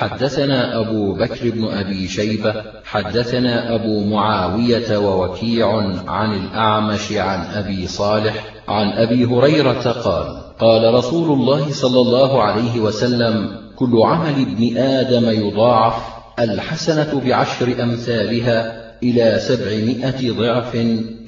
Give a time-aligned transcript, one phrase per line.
[0.00, 2.54] حدثنا أبو بكر بن أبي شيبة
[2.84, 5.68] حدثنا أبو معاوية ووكيع
[6.06, 12.80] عن الأعمش عن أبي صالح عن أبي هريرة قال قال رسول الله صلى الله عليه
[12.80, 15.94] وسلم كل عمل ابن آدم يضاعف
[16.38, 20.74] الحسنة بعشر أمثالها إلى سبعمائة ضعف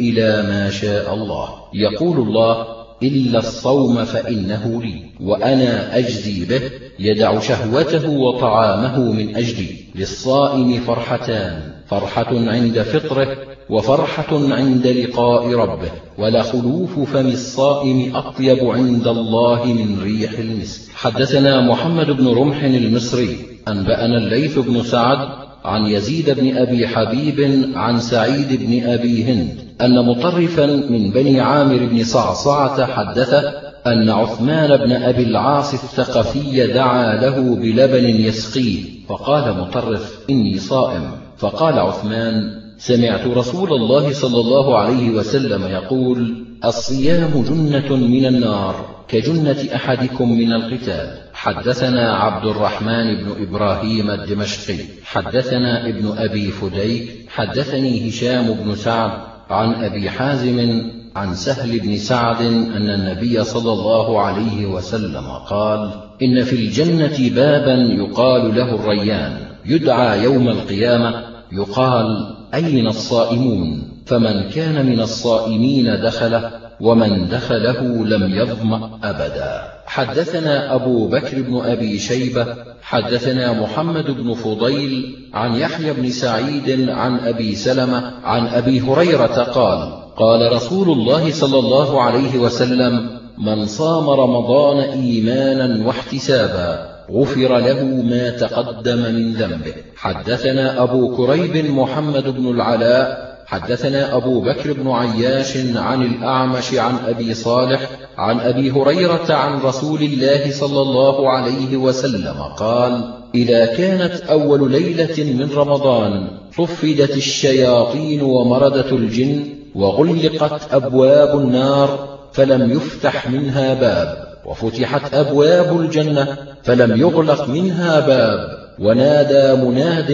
[0.00, 1.48] إلى ما شاء الله.
[1.74, 6.60] يقول الله إلا الصوم فإنه لي وأنا أجزي به
[6.98, 13.36] يدع شهوته وطعامه من أجلي للصائم فرحتان فرحة عند فطره
[13.70, 20.80] وفرحة عند لقاء ربه ولخلوف فم الصائم أطيب عند الله من ريح المسك.
[20.94, 23.36] حدثنا محمد بن رمح المصري
[23.68, 25.28] أنبأنا الليث بن سعد
[25.64, 31.86] عن يزيد بن أبي حبيب عن سعيد بن أبي هند أن مطرفا من بني عامر
[31.86, 33.52] بن صعصعة حدثه
[33.86, 41.10] أن عثمان بن أبي العاص الثقفي دعا له بلبن يسقيه فقال مطرف إني صائم.
[41.38, 48.74] فقال عثمان سمعت رسول الله صلى الله عليه وسلم يقول الصيام جنة من النار
[49.08, 51.22] كجنة أحدكم من القتال.
[51.34, 59.84] حدثنا عبد الرحمن بن إبراهيم الدمشقي حدثنا ابن أبي فديك حدثني هشام بن سعد عن
[59.84, 60.82] أبي حازم
[61.16, 65.90] عن سهل بن سعد أن النبي صلى الله عليه وسلم قال
[66.22, 69.36] إن في الجنة بابا يقال له الريان
[69.66, 78.98] يدعى يوم القيامة يقال أين الصائمون فمن كان من الصائمين دخله ومن دخله لم يظمأ
[79.04, 79.71] أبدا.
[79.86, 82.46] حدثنا أبو بكر بن أبي شيبة
[82.82, 90.02] حدثنا محمد بن فضيل عن يحيى بن سعيد عن أبي سلمة عن أبي هريرة قال
[90.16, 98.30] قال رسول الله صلى الله عليه وسلم من صام رمضان إيمانا واحتسابا غفر له ما
[98.30, 99.74] تقدم من ذنبه.
[99.96, 107.34] حدثنا أبو كريب محمد بن العلاء حدثنا أبو بكر بن عياش عن الأعمش عن أبي
[107.34, 114.72] صالح عن أبي هريرة عن رسول الله صلى الله عليه وسلم قال إذا كانت أول
[114.72, 125.14] ليلة من رمضان صفدت الشياطين ومردة الجن وغلقت أبواب النار فلم يفتح منها باب وفتحت
[125.14, 128.38] أبواب الجنة فلم يغلق منها باب
[128.78, 130.10] ونادى مناد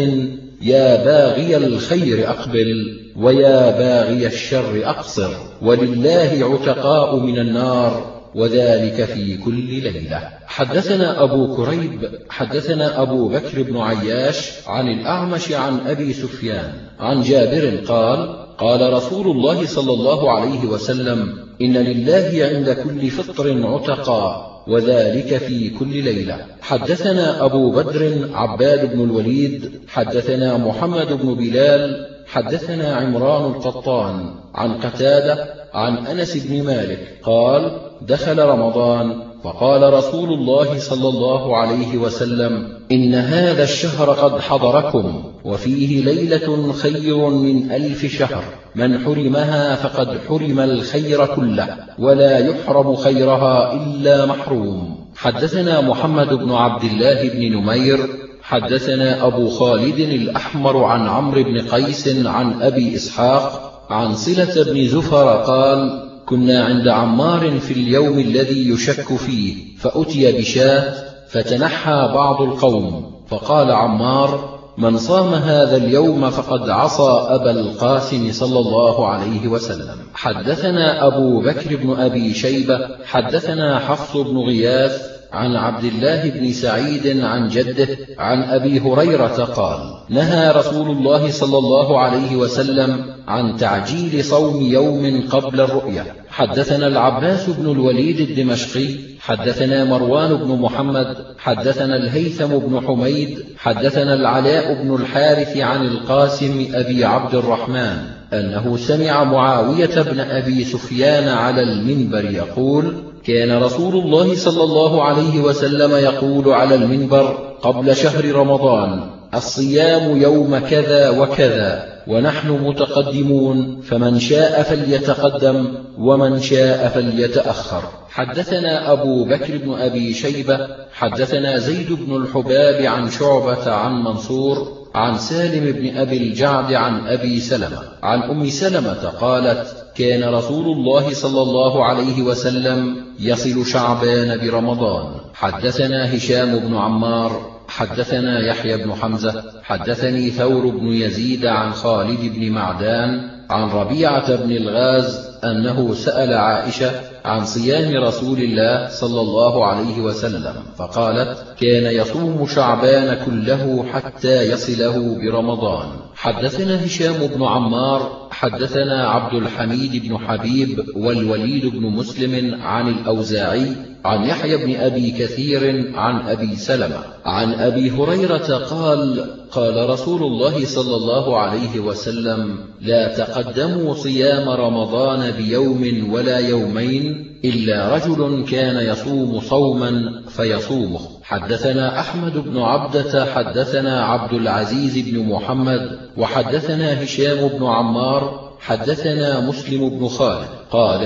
[0.62, 5.31] يا باغي الخير أقبل ويا باغي الشر أقصر
[5.62, 10.29] ولله عتقاء من النار وذلك في كل ليلة.
[10.47, 17.77] حدثنا أبو كريب حدثنا أبو بكر بن عياش عن الأعمش عن أبي سفيان عن جابر
[17.89, 25.37] قال قال رسول الله صلى الله عليه وسلم إن لله عند كل فطر عتقا وذلك
[25.37, 26.37] في كل ليلة.
[26.61, 35.55] حدثنا أبو بدر عباد بن الوليد حدثنا محمد بن بلال حدثنا عمران القطان عن قتادة
[35.75, 43.15] عن أنس بن مالك قال دخل رمضان فقال رسول الله صلى الله عليه وسلم إن
[43.15, 48.44] هذا الشهر قد حضركم وفيه ليلة خير من ألف شهر
[48.75, 56.84] من حرمها فقد حرم الخير كله ولا يحرم خيرها إلا محروم حدثنا محمد بن عبد
[56.84, 64.14] الله بن نمير حدثنا أبو خالد الأحمر عن عمرو بن قيس عن أبي إسحاق عن
[64.14, 70.94] صلة بن زفر قال كنا عند عمار في اليوم الذي يشك فيه فأتي بشاة
[71.28, 79.08] فتنحى بعض القوم فقال عمار من صام هذا اليوم فقد عصى أبا القاسم صلى الله
[79.08, 79.97] عليه وسلم.
[80.14, 87.21] حدثنا أبو بكر بن أبي شيبة حدثنا حفص بن غياث عن عبد الله بن سعيد
[87.21, 94.25] عن جده عن أبي هريرة قال نهى رسول الله صلى الله عليه وسلم عن تعجيل
[94.25, 98.88] صوم يوم قبل الرؤية حدثنا العباس بن الوليد الدمشقي
[99.21, 107.05] حدثنا مروان بن محمد حدثنا الهيثم بن حميد حدثنا العلاء بن الحارث عن القاسم أبي
[107.05, 107.97] عبد الرحمن
[108.32, 112.94] أنه سمع معاوية بن أبي سفيان على المنبر يقول
[113.28, 119.00] كان رسول الله صلى الله عليه وسلم يقول على المنبر قبل شهر رمضان
[119.34, 127.82] الصيام يوم كذا وكذا ونحن متقدمون فمن شاء فليتقدم ومن شاء فليتأخر.
[128.10, 130.58] حدثنا أبو بكر بن أبي شيبة
[130.92, 137.40] حدثنا زيد بن الحباب عن شعبة عن منصور عن سالم بن أبي الجعد عن أبي
[137.40, 145.06] سلمة عن أم سلمة قالت كان رسول الله صلى الله عليه وسلم يصل شعبان برمضان.
[145.35, 152.53] حدثنا هشام بن عمار حدثنا يحيى بن حمزة حدثني ثور بن يزيد عن خالد بن
[152.53, 156.91] معدان عن ربيعة بن الغاز أنه سأل عائشة
[157.25, 165.19] عن صيام رسول الله صلى الله عليه وسلم فقالت كان يصوم شعبان كله حتى يصله
[165.23, 165.87] برمضان.
[166.15, 174.29] حدثنا هشام بن عمار حدثنا عبد الحميد بن حبيب والوليد بن مسلم عن الأوزاعي عن
[174.29, 180.97] يحيى بن أبي كثير عن أبي سلمة عن أبي هريرة قال قال رسول الله صلى
[180.97, 190.23] الله عليه وسلم لا تقدموا صيام رمضان بيوم ولا يومين إلا رجل كان يصوم صوما
[190.29, 191.00] فيصومه.
[191.23, 199.89] حدثنا أحمد بن عبدة حدثنا عبد العزيز بن محمد وحدثنا هشام بن عمار حدثنا مسلم
[199.89, 200.49] بن خالد.
[200.71, 201.05] قال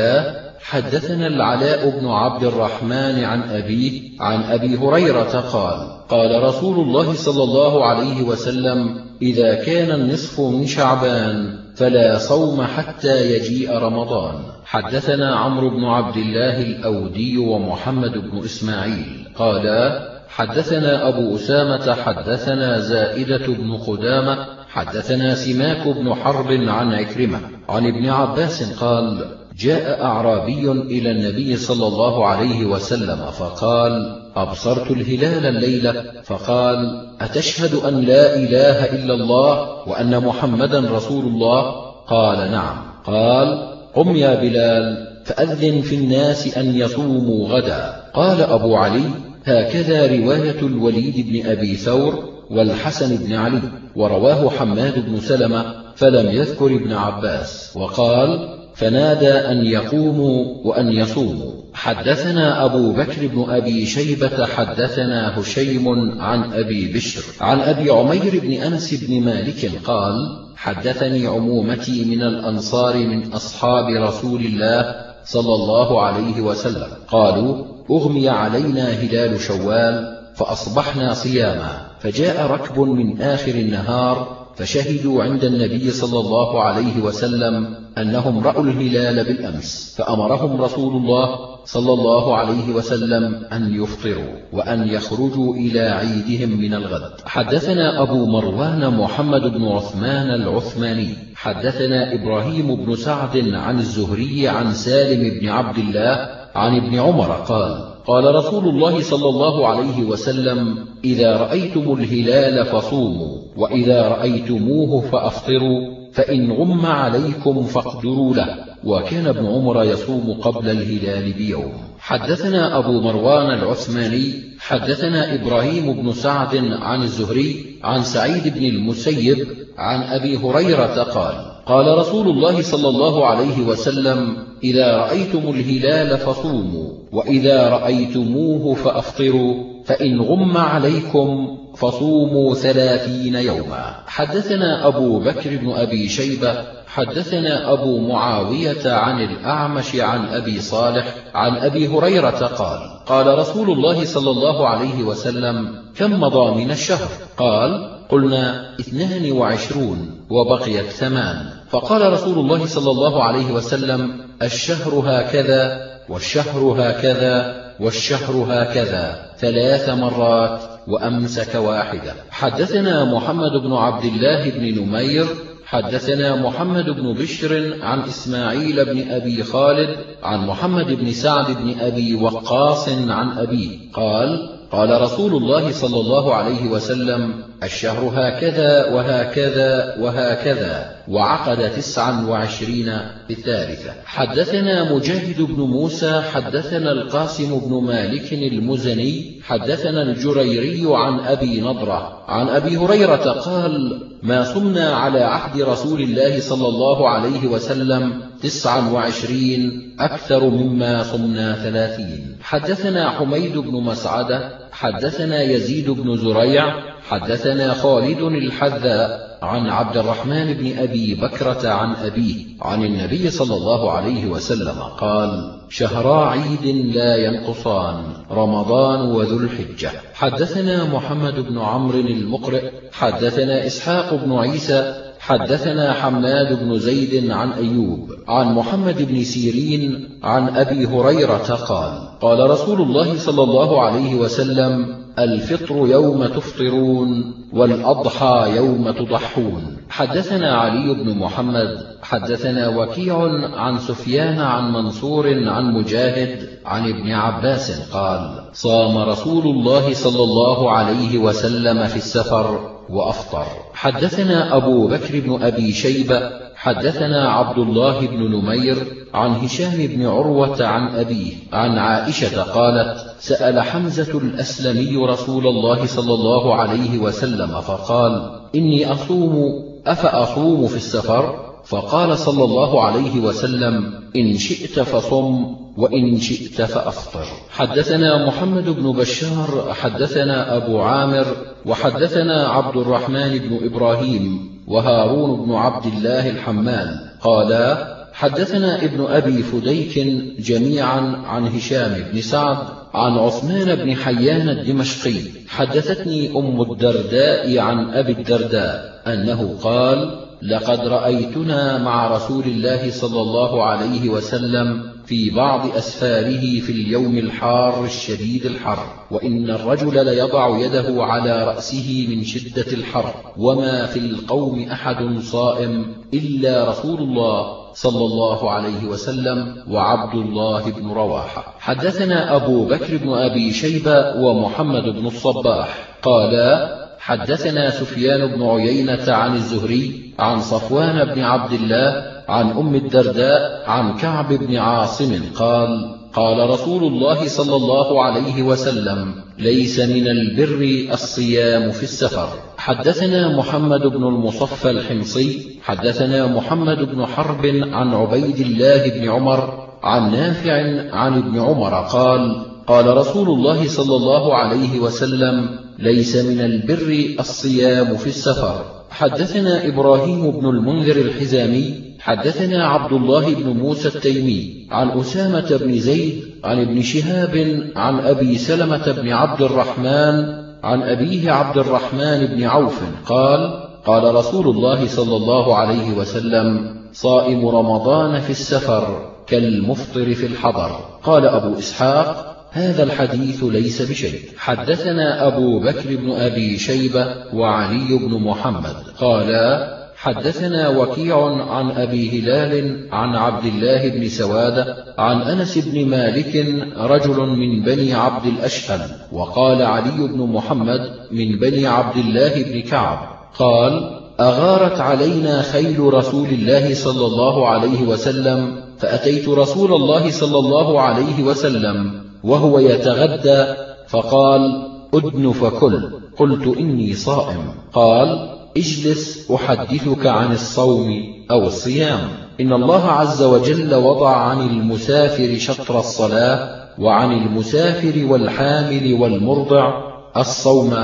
[0.62, 7.42] حدثنا العلاء بن عبد الرحمن عن أبيه عن أبي هريرة قال قال رسول الله صلى
[7.42, 14.34] الله عليه وسلم إذا كان النصف من شعبان فلا صوم حتى يجيء رمضان.
[14.64, 19.28] حدثنا عمرو بن عبد الله الأودي ومحمد بن إسماعيل.
[19.36, 27.86] قالا حدثنا أبو أسامة حدثنا زائدة بن قدامة حدثنا سماك بن حرب عن عكرمة عن
[27.86, 36.04] ابن عباس قال جاء أعرابي إلى النبي صلى الله عليه وسلم فقال أبصرت الهلال الليلة
[36.24, 42.76] فقال أتشهد أن لا إله إلا الله وأن محمدا رسول الله؟ قال نعم.
[43.06, 48.02] قال قم يا بلال فأذن في الناس أن يصوموا غدا.
[48.14, 49.04] قال أبو علي
[49.44, 53.62] هكذا رواية الوليد بن أبي ثور والحسن بن علي
[53.96, 57.72] ورواه حماد بن سلمة فلم يذكر ابن عباس.
[57.76, 61.52] وقال فنادى أن يقوموا وأن يصوموا.
[61.74, 65.88] حدثنا أبو بكر بن أبي شيبة حدثنا هشيم
[66.20, 67.22] عن أبي بشر.
[67.40, 70.14] عن أبي عمير بن أنس بن مالك قال
[70.56, 76.88] حدثني عمومتي من الأنصار من أصحاب رسول الله صلى الله عليه وسلم.
[77.08, 81.86] قالوا أغمي علينا هلال شوال فأصبحنا صياما.
[82.00, 89.24] فجاء ركب من آخر النهار فشهدوا عند النبي صلى الله عليه وسلم أنهم رأوا الهلال
[89.24, 96.74] بالأمس فأمرهم رسول الله صلى الله عليه وسلم أن يفطروا وأن يخرجوا إلى عيدهم من
[96.74, 97.12] الغد.
[97.24, 105.40] حدثنا أبو مروان محمد بن عثمان العثماني حدثنا إبراهيم بن سعد عن الزهري عن سالم
[105.40, 111.36] بن عبد الله عن ابن عمر قال قال رسول الله صلى الله عليه وسلم إذا
[111.36, 118.56] رأيتم الهلال فصوموا وإذا رأيتموه فأفطروا فإن غم عليكم فاقدروا له.
[118.84, 121.72] وكان ابن عمر يصوم قبل الهلال بيوم.
[121.98, 129.46] حدثنا أبو مروان العثماني حدثنا إبراهيم بن سعد عن الزهري عن سعيد بن المسيب
[129.78, 136.88] عن أبي هريرة قال قال رسول الله صلى الله عليه وسلم إذا رأيتم الهلال فصوموا
[137.12, 139.54] وإذا رأيتموه فأفطروا
[139.84, 143.94] فإن غم عليكم فصوموا ثلاثين يوما.
[144.06, 151.56] حدثنا أبو بكر بن أبي شيبة حدثنا أبو معاوية عن الأعمش عن أبي صالح عن
[151.56, 157.90] أبي هريرة قال قال رسول الله صلى الله عليه وسلم كم مضى من الشهر؟ قال
[158.08, 161.61] قلنا اثنان وعشرون وبقيت ثمان.
[161.72, 170.60] فقال رسول الله صلى الله عليه وسلم الشهر هكذا والشهر هكذا والشهر هكذا ثلاث مرات
[170.88, 172.14] وأمسك واحدة.
[172.30, 175.26] حدثنا محمد بن عبد الله بن نمير
[175.64, 182.14] حدثنا محمد بن بشر عن إسماعيل بن أبي خالد عن محمد بن سعد بن أبي
[182.14, 190.96] وقاص عن أبيه قال قال رسول الله صلى الله عليه وسلم الشهر هكذا وهكذا وهكذا
[191.08, 192.92] وعقد تسعا وعشرين
[193.30, 202.24] الثالثة حدثنا مجاهد بن موسى حدثنا القاسم بن مالك المزني حدثنا الجريري عن أبي نضرة.
[202.28, 208.90] عن أبي هريرة قال ما صمنا على عهد رسول الله صلى الله عليه وسلم تسعا
[208.90, 212.36] وعشرين أكثر مما صمنا ثلاثين.
[212.42, 216.74] حدثنا حميد بن مسعدة حدثنا يزيد بن زريع
[217.08, 223.90] حدثنا خالد الحذاء عن عبد الرحمن بن أبي بكرة عن أبيه عن النبي صلى الله
[223.92, 229.90] عليه وسلم قال شهرا عيد لا ينقصان رمضان وذو الحجة.
[230.14, 238.10] حدثنا محمد بن عمرو المقرئ حدثنا إسحاق بن عيسى حدثنا حماد بن زيد عن أيوب
[238.28, 244.96] عن محمد بن سيرين عن أبي هريرة قال قال رسول الله صلى الله عليه وسلم
[245.18, 251.68] الفطر يوم تفطرون والأضحى يوم تضحون حدثنا علي بن محمد
[252.02, 253.18] حدثنا وكيع
[253.56, 260.70] عن سفيان عن منصور عن مجاهد عن ابن عباس قال صام رسول الله صلى الله
[260.70, 263.46] عليه وسلم في السفر وأفطر.
[263.74, 268.76] حدثنا أبو بكر بن أبي شيبة حدثنا عبد الله بن نمير
[269.14, 276.14] عن هشام بن عروة عن أبيه عن عائشة قالت سأل حمزة الأسلمي رسول الله صلى
[276.14, 284.38] الله عليه وسلم فقال إني أصوم أفأصوم في السفر؟ فقال صلى الله عليه وسلم إن
[284.38, 287.26] شئت فصم وإن شئت فأفطر.
[287.50, 291.26] حدثنا محمد بن بشار حدثنا أبو عامر
[291.66, 299.98] وحدثنا عبد الرحمن بن إبراهيم وهارون بن عبد الله الحمال قالا حدثنا ابن أبي فديك
[300.38, 302.58] جميعا عن هشام بن سعد
[302.94, 305.20] عن عثمان بن حيان الدمشقي.
[305.48, 310.10] حدثتني أم الدرداء عن أبي الدرداء أنه قال
[310.42, 317.84] لقد رأيتنا مع رسول الله صلى الله عليه وسلم في بعض أسفاره في اليوم الحار
[317.84, 325.18] الشديد الحر وإن الرجل ليضع يده على رأسه من شدة الحر وما في القوم أحد
[325.22, 331.54] صائم إلا رسول الله صلى الله عليه وسلم وعبد الله بن رواحة.
[331.58, 339.34] حدثنا أبو بكر بن أبي شيبة ومحمد بن الصباح قالا حدثنا سفيان بن عيينة عن
[339.34, 346.50] الزهري عن صفوان بن عبد الله عن أم الدرداء عن كعب بن عاصم قال قال
[346.50, 352.28] رسول الله صلى الله عليه وسلم ليس من البر الصيام في السفر.
[352.56, 360.12] حدثنا محمد بن المصفى الحمصي حدثنا محمد بن حرب عن عبيد الله بن عمر عن
[360.12, 360.54] نافع
[360.94, 367.96] عن ابن عمر قال قال رسول الله صلى الله عليه وسلم ليس من البر الصيام
[367.96, 368.64] في السفر.
[368.90, 376.22] حدثنا إبراهيم بن المنذر الحزامي حدثنا عبد الله بن موسى التيمي عن أسامة بن زيد
[376.44, 382.80] عن ابن شهاب عن أبي سلمة بن عبد الرحمن عن أبيه عبد الرحمن بن عوف
[383.06, 390.70] قال قال رسول الله صلى الله عليه وسلم صائم رمضان في السفر كالمفطر في الحضر.
[391.02, 394.20] قال أبو إسحاق هذا الحديث ليس بشيء.
[394.36, 398.76] حدثنا أبو بكر بن أبي شيبة وعلي بن محمد.
[398.98, 401.16] قالا حدثنا وكيع
[401.50, 407.94] عن أبي هلال عن عبد الله بن سوادة عن أنس بن مالك رجل من بني
[407.94, 408.80] عبد الأشهل
[409.12, 410.80] وقال علي بن محمد
[411.12, 412.98] من بني عبد الله بن كعب
[413.38, 420.80] قال أغارت علينا خيل رسول الله صلى الله عليه وسلم فأتيت رسول الله صلى الله
[420.80, 423.54] عليه وسلم وهو يتغدى
[423.88, 427.44] فقال أدن فكل قلت إني صائم.
[427.72, 430.88] قال اجلس أحدثك عن الصوم
[431.30, 432.00] أو الصيام.
[432.40, 439.72] إن الله عز وجل وضع عن المسافر شطر الصلاة وعن المسافر والحامل والمرضع
[440.16, 440.74] الصوم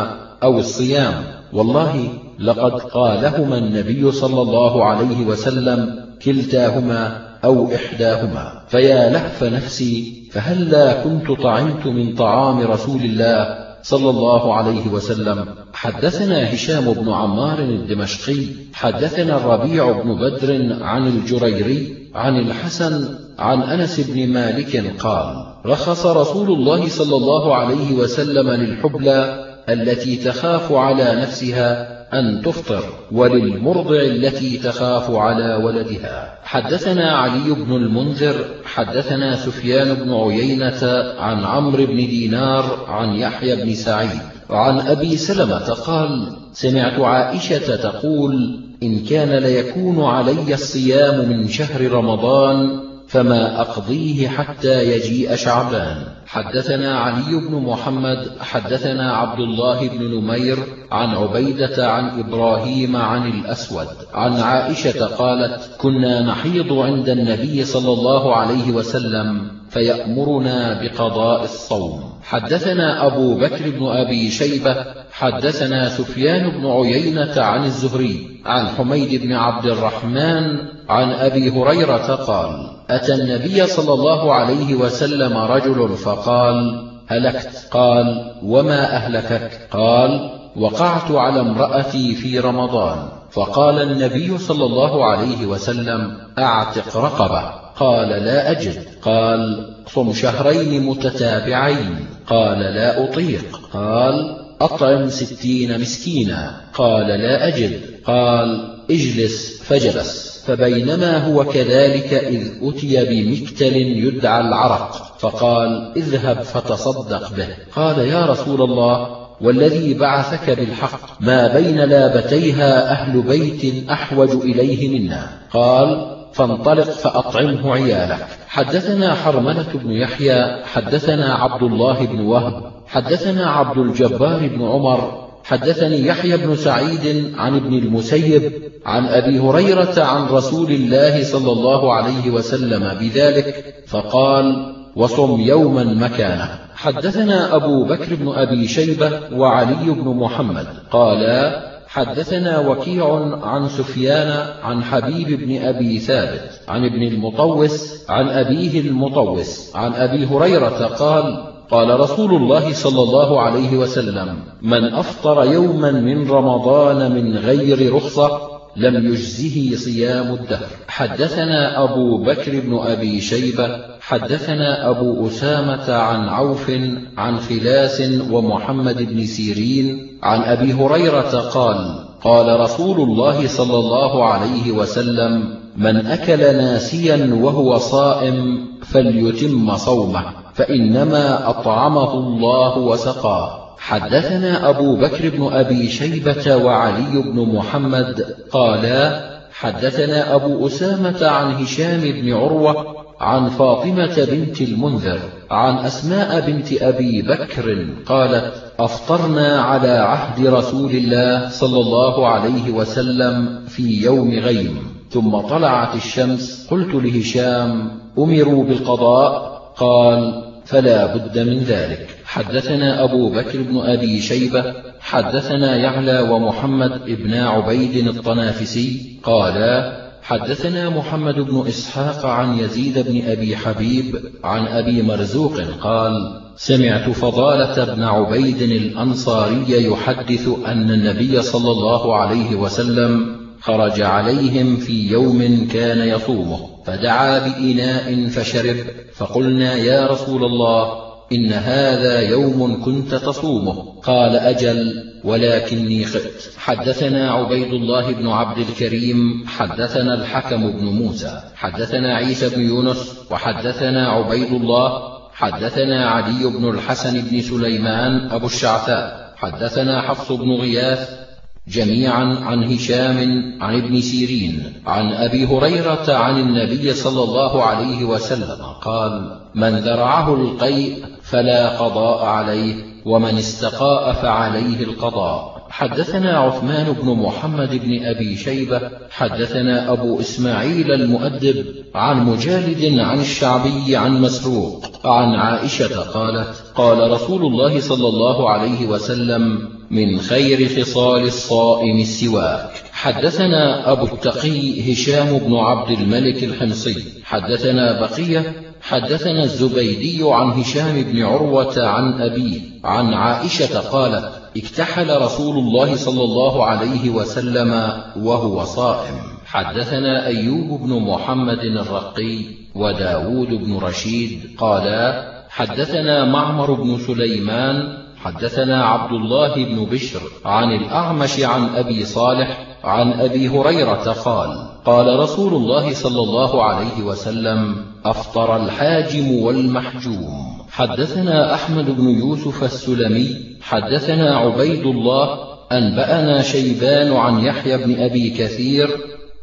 [0.43, 1.15] أو الصيام.
[1.53, 8.63] والله لقد قالهما النبي صلى الله عليه وسلم كلتاهما أو إحداهما.
[8.69, 16.55] فيا لهف نفسي فهلا كنت طعمت من طعام رسول الله صلى الله عليه وسلم؟ حدثنا
[16.55, 24.29] هشام بن عمار الدمشقي حدثنا الربيع بن بدر عن الجريري عن الحسن عن أنس بن
[24.29, 32.43] مالك قال رخص رسول الله صلى الله عليه وسلم للحبلى التي تخاف على نفسها أن
[32.45, 36.39] تفطر وللمرضع التي تخاف على ولدها.
[36.43, 43.75] حدثنا علي بن المنذر حدثنا سفيان بن عيينة عن عمرو بن دينار عن يحيى بن
[43.75, 44.21] سعيد
[44.51, 52.88] عن أبي سلمة قال سمعت عائشة تقول إن كان ليكون علي الصيام من شهر رمضان
[53.09, 56.19] فما أقضيه حتى يجيء شعبان.
[56.27, 60.59] حدثنا علي بن محمد حدثنا عبد الله بن نمير
[60.93, 68.37] عن عبيدة عن إبراهيم عن الأسود عن عائشة قالت كنا نحيض عند النبي صلى الله
[68.37, 72.01] عليه وسلم فيأمرنا بقضاء الصوم.
[72.23, 74.77] حدثنا أبو بكر بن أبي شيبة
[75.13, 82.78] حدثنا سفيان بن عيينة عن الزهري عن حميد بن عبد الرحمن عن أبي هريرة قال
[82.91, 87.69] أتى النبي صلى الله عليه وسلم رجل فقال هلكت.
[87.71, 93.09] قال وما أهلكك؟ قال وقعت على امرأتي في رمضان.
[93.31, 97.43] فقال النبي صلى الله عليه وسلم أعتق رقبة.
[97.77, 98.83] قال لا أجد.
[99.03, 102.07] قال صم شهرين متتابعين.
[102.27, 103.61] قال لا أطيق.
[103.73, 106.61] قال أطعم ستين مسكينا.
[106.75, 107.81] قال لا أجد.
[108.05, 110.28] قال اجلس فجلس.
[110.49, 117.49] فبينما هو كذلك إذ أتي بمكتل يدعى العرق فقال اذهب فتصدق به.
[117.77, 119.09] قال يا رسول الله
[119.41, 125.29] والذي بعثك بالحق ما بين لابتيها أهل بيت أحوج إليه منا.
[125.53, 128.27] قال فانطلق فأطعمه عيالك.
[128.49, 136.07] حدثنا حرملة بن يحيى حدثنا عبد الله بن وهب حدثنا عبد الجبار بن عمر حدثني
[136.07, 138.53] يحيى بن سعيد عن ابن المسيب
[138.87, 146.59] عن أبي هريرة عن رسول الله صلى الله عليه وسلم بذلك فقال وصم يوما مكانه.
[146.75, 153.07] حدثنا أبو بكر بن أبي شيبة وعلي بن محمد قالا حدثنا وكيع
[153.43, 160.27] عن سفيان عن حبيب بن أبي ثابت عن ابن المطوس عن أبيه المطوس عن أبي
[160.27, 167.37] هريرة قال قال رسول الله صلى الله عليه وسلم من أفطر يوما من رمضان من
[167.37, 168.41] غير رخصة
[168.77, 170.67] لم يجزه صيام الدهر.
[170.89, 173.69] حدثنا أبو بكر بن أبي شيبة
[174.01, 176.71] حدثنا أبو أسامة عن عوف
[177.19, 184.73] عن خلاس ومحمد بن سيرين عن أبي هريرة قال قال رسول الله صلى الله عليه
[184.73, 190.48] وسلم من أكل ناسيا وهو صائم فليتم صومه.
[190.59, 200.35] فإنما أطعمه الله وسقاه حدثنا أبو بكر بن أبي شيبة وعلي بن محمد قالا حدثنا
[200.35, 202.87] أبو أسامة عن هشام بن عروة
[203.21, 211.49] عن فاطمة بنت المنذر عن أسماء بنت أبي بكر قالت أفطرنا على عهد رسول الله
[211.49, 214.79] صلى الله عليه وسلم في يوم غيم
[215.11, 222.17] ثم طلعت الشمس قلت لهشام أمروا بالقضاء؟ قال فلا بد من ذلك.
[222.25, 231.35] حدثنا أبو بكر بن أبي شيبة حدثنا يعلى ومحمد ابن عبيد الطنافسي قالا حدثنا محمد
[231.35, 238.63] بن إسحاق عن يزيد بن أبي حبيب عن أبي مرزوق قال سمعت فضالة بن عبيد
[238.63, 246.78] الأنصاري يحدث أن النبي صلى الله عليه وسلم خرج عليهم في يوم كان يصومه.
[246.89, 248.77] فدعا بإناء فشرب
[249.15, 254.01] فقلنا يا رسول الله إن هذا يوم كنت تصومه.
[254.03, 262.17] قال أجل ولكني خئت حدثنا عبيد الله بن عبد الكريم حدثنا الحكم بن موسى حدثنا
[262.17, 270.03] عيسى بن يونس وحدثنا عبيد الله حدثنا علي بن الحسن بن سليمان أبو الشعثاء حدثنا
[270.03, 271.28] حفص بن غياث
[271.69, 273.19] جميعا عن هشام
[273.61, 280.35] عن ابن سيرين عن أبي هريرة عن النبي صلى الله عليه وسلم قال من ذرعه
[280.35, 285.59] القيء فلا قضاء عليه ومن استقاء فعليه القضاء.
[285.71, 293.97] حدثنا عثمان بن محمد بن أبي شيبة حدثنا أبو إسماعيل المؤدب عن مجالد عن الشعبي
[293.97, 301.23] عن مسروق عن عائشة قالت قال رسول الله صلى الله عليه وسلم من خير خصال
[301.23, 302.71] الصائم السواك.
[302.93, 307.05] حدثنا أبو التقي هشام بن عبد الملك الحمصي.
[307.25, 308.53] حدثنا بقية.
[308.83, 312.61] حدثنا الزبيدي عن هشام بن عروة عن أبيه.
[312.85, 319.15] عن عائشة قالت اكتحل رسول الله صلى الله عليه وسلم وهو صائم.
[319.45, 322.39] حدثنا أيوب بن محمد الرقي
[322.75, 331.41] وداود بن رشيد قالا حدثنا معمر بن سليمان حدثنا عبد الله بن بشر عن الأعمش
[331.41, 338.57] عن أبي صالح عن أبي هريرة قال قال رسول الله صلى الله عليه وسلم أفطر
[338.57, 340.67] الحاجم والمحجوم.
[340.71, 343.37] حدثنا أحمد بن يوسف السلمي.
[343.63, 345.39] حدثنا عبيد الله.
[345.73, 348.91] أنبأنا شيبان عن يحيى بن أبي كثير.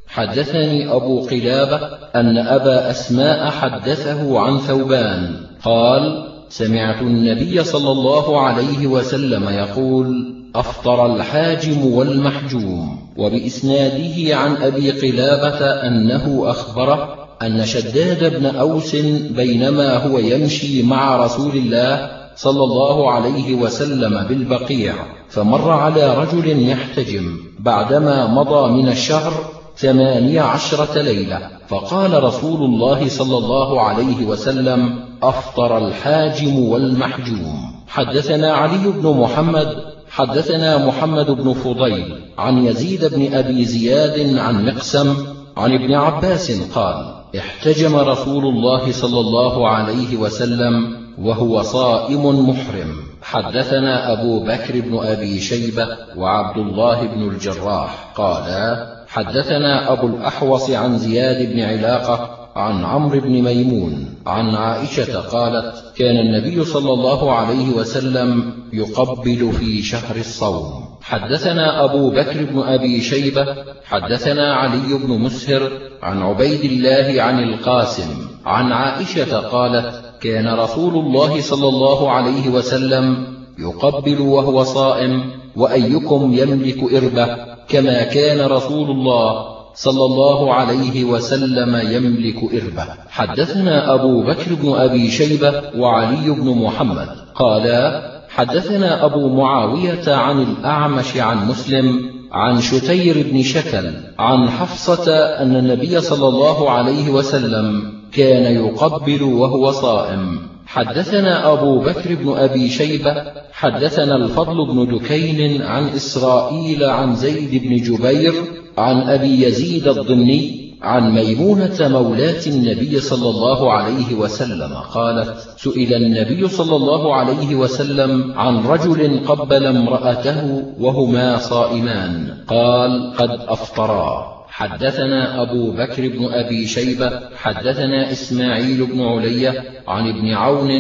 [0.08, 1.80] حدثني أبو قلابة
[2.16, 5.36] أن أبا أسماء حدثه عن ثوبان.
[5.64, 15.66] قال سمعت النبي صلى الله عليه وسلم يقول أفطر الحاجم والمحجوم وبإسناده عن أبي قلابة
[15.66, 18.96] أنه أخبره أن شداد بن أوس
[19.36, 24.94] بينما هو يمشي مع رسول الله صلى الله عليه وسلم بالبقيع
[25.30, 29.34] فمر على رجل يحتجم بعدما مضى من الشهر
[29.78, 37.76] ثمانية عشرة ليلة فقال رسول الله صلى الله عليه وسلم أفطر الحاجم والمحجوم.
[37.88, 39.68] حدثنا علي بن محمد
[40.10, 45.16] حدثنا محمد بن فضيل عن يزيد بن أبي زياد عن مقسم
[45.58, 52.92] عن ابن عباس قال احتجم رسول الله صلى الله عليه وسلم وهو صائم محرم.
[53.22, 60.98] حدثنا أبو بكر بن أبي شيبة وعبد الله بن الجراح قالا حدثنا أبو الأحوص عن
[60.98, 67.70] زياد بن علاقة عن عمرو بن ميمون عن عائشة قالت كان النبي صلى الله عليه
[67.70, 70.86] وسلم يقبل في شهر الصوم.
[71.02, 73.46] حدثنا أبو بكر بن أبي شيبة
[73.86, 75.72] حدثنا علي بن مسهر
[76.04, 83.28] عن عبيد الله عن القاسم عن عائشة قالت كان رسول الله صلى الله عليه وسلم
[83.60, 87.38] يقبل وهو صائم وأيكم يملك إربة
[87.68, 92.86] كما كان رسول الله صلى الله عليه وسلم يملك إربة.
[93.10, 97.08] حدثنا أبو بكر بن أبي شيبة وعلي بن محمد.
[97.36, 105.56] قالا حدثنا أبو معاوية عن الأعمش عن مسلم عن شتير بن شكل عن حفصة أن
[105.56, 110.40] النبي صلى الله عليه وسلم كان يقبل وهو صائم.
[110.68, 113.16] حدثنا أبو بكر بن أبي شيبة.
[113.52, 118.34] حدثنا الفضل بن دكين عن إسرائيل عن زيد بن جبير
[118.78, 126.48] عن أبي يزيد الضمني عن ميمونة مولاة النبي صلى الله عليه وسلم قالت سئل النبي
[126.48, 134.36] صلى الله عليه وسلم عن رجل قبل امرأته وهما صائمان قال قد أفطرا.
[134.48, 140.72] حدثنا أبو بكر بن أبي شيبة حدثنا إسماعيل بن علية عن ابن عون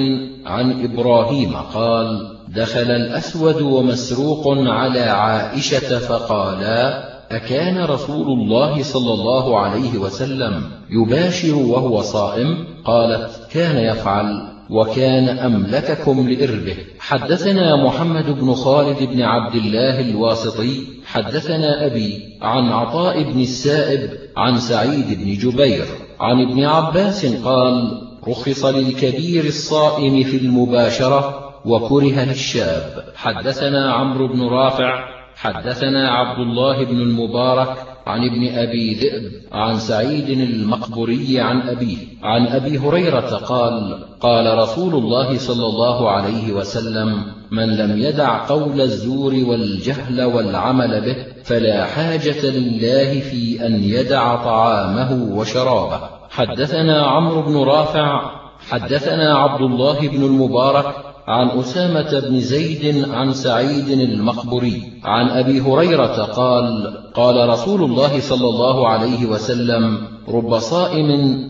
[0.46, 9.98] عن إبراهيم قال دخل الأسود ومسروق على عائشة فقالا أكان رسول الله صلى الله عليه
[9.98, 16.76] وسلم يباشر وهو صائم؟ قالت كان يفعل وكان أملككم لإربه.
[17.00, 24.58] حدثنا محمد بن خالد بن عبد الله الواسطي حدثنا أبي عن عطاء بن السائب عن
[24.58, 25.86] سعيد بن جبير
[26.20, 33.04] عن ابن عباس قال رخص للكبير الصائم في المباشرة وكره للشاب.
[33.16, 40.30] حدثنا عمرو بن رافع حدثنا عبد الله بن المبارك عن ابن أبي ذئب عن سعيد
[40.30, 47.78] المقبري عن أبيه عن أبي هريرة قال قال رسول الله صلى الله عليه وسلم من
[47.78, 56.00] لم يدع قول الزور والجهل والعمل به فلا حاجة لله في أن يدع طعامه وشرابه.
[56.30, 58.32] حدثنا عمرو بن رافع
[58.70, 66.24] حدثنا عبد الله بن المبارك عن أسامة بن زيد عن سعيد المقبري عن أبي هريرة
[66.24, 69.98] قال قال رسول الله صلى الله عليه وسلم
[70.30, 71.10] رب صائم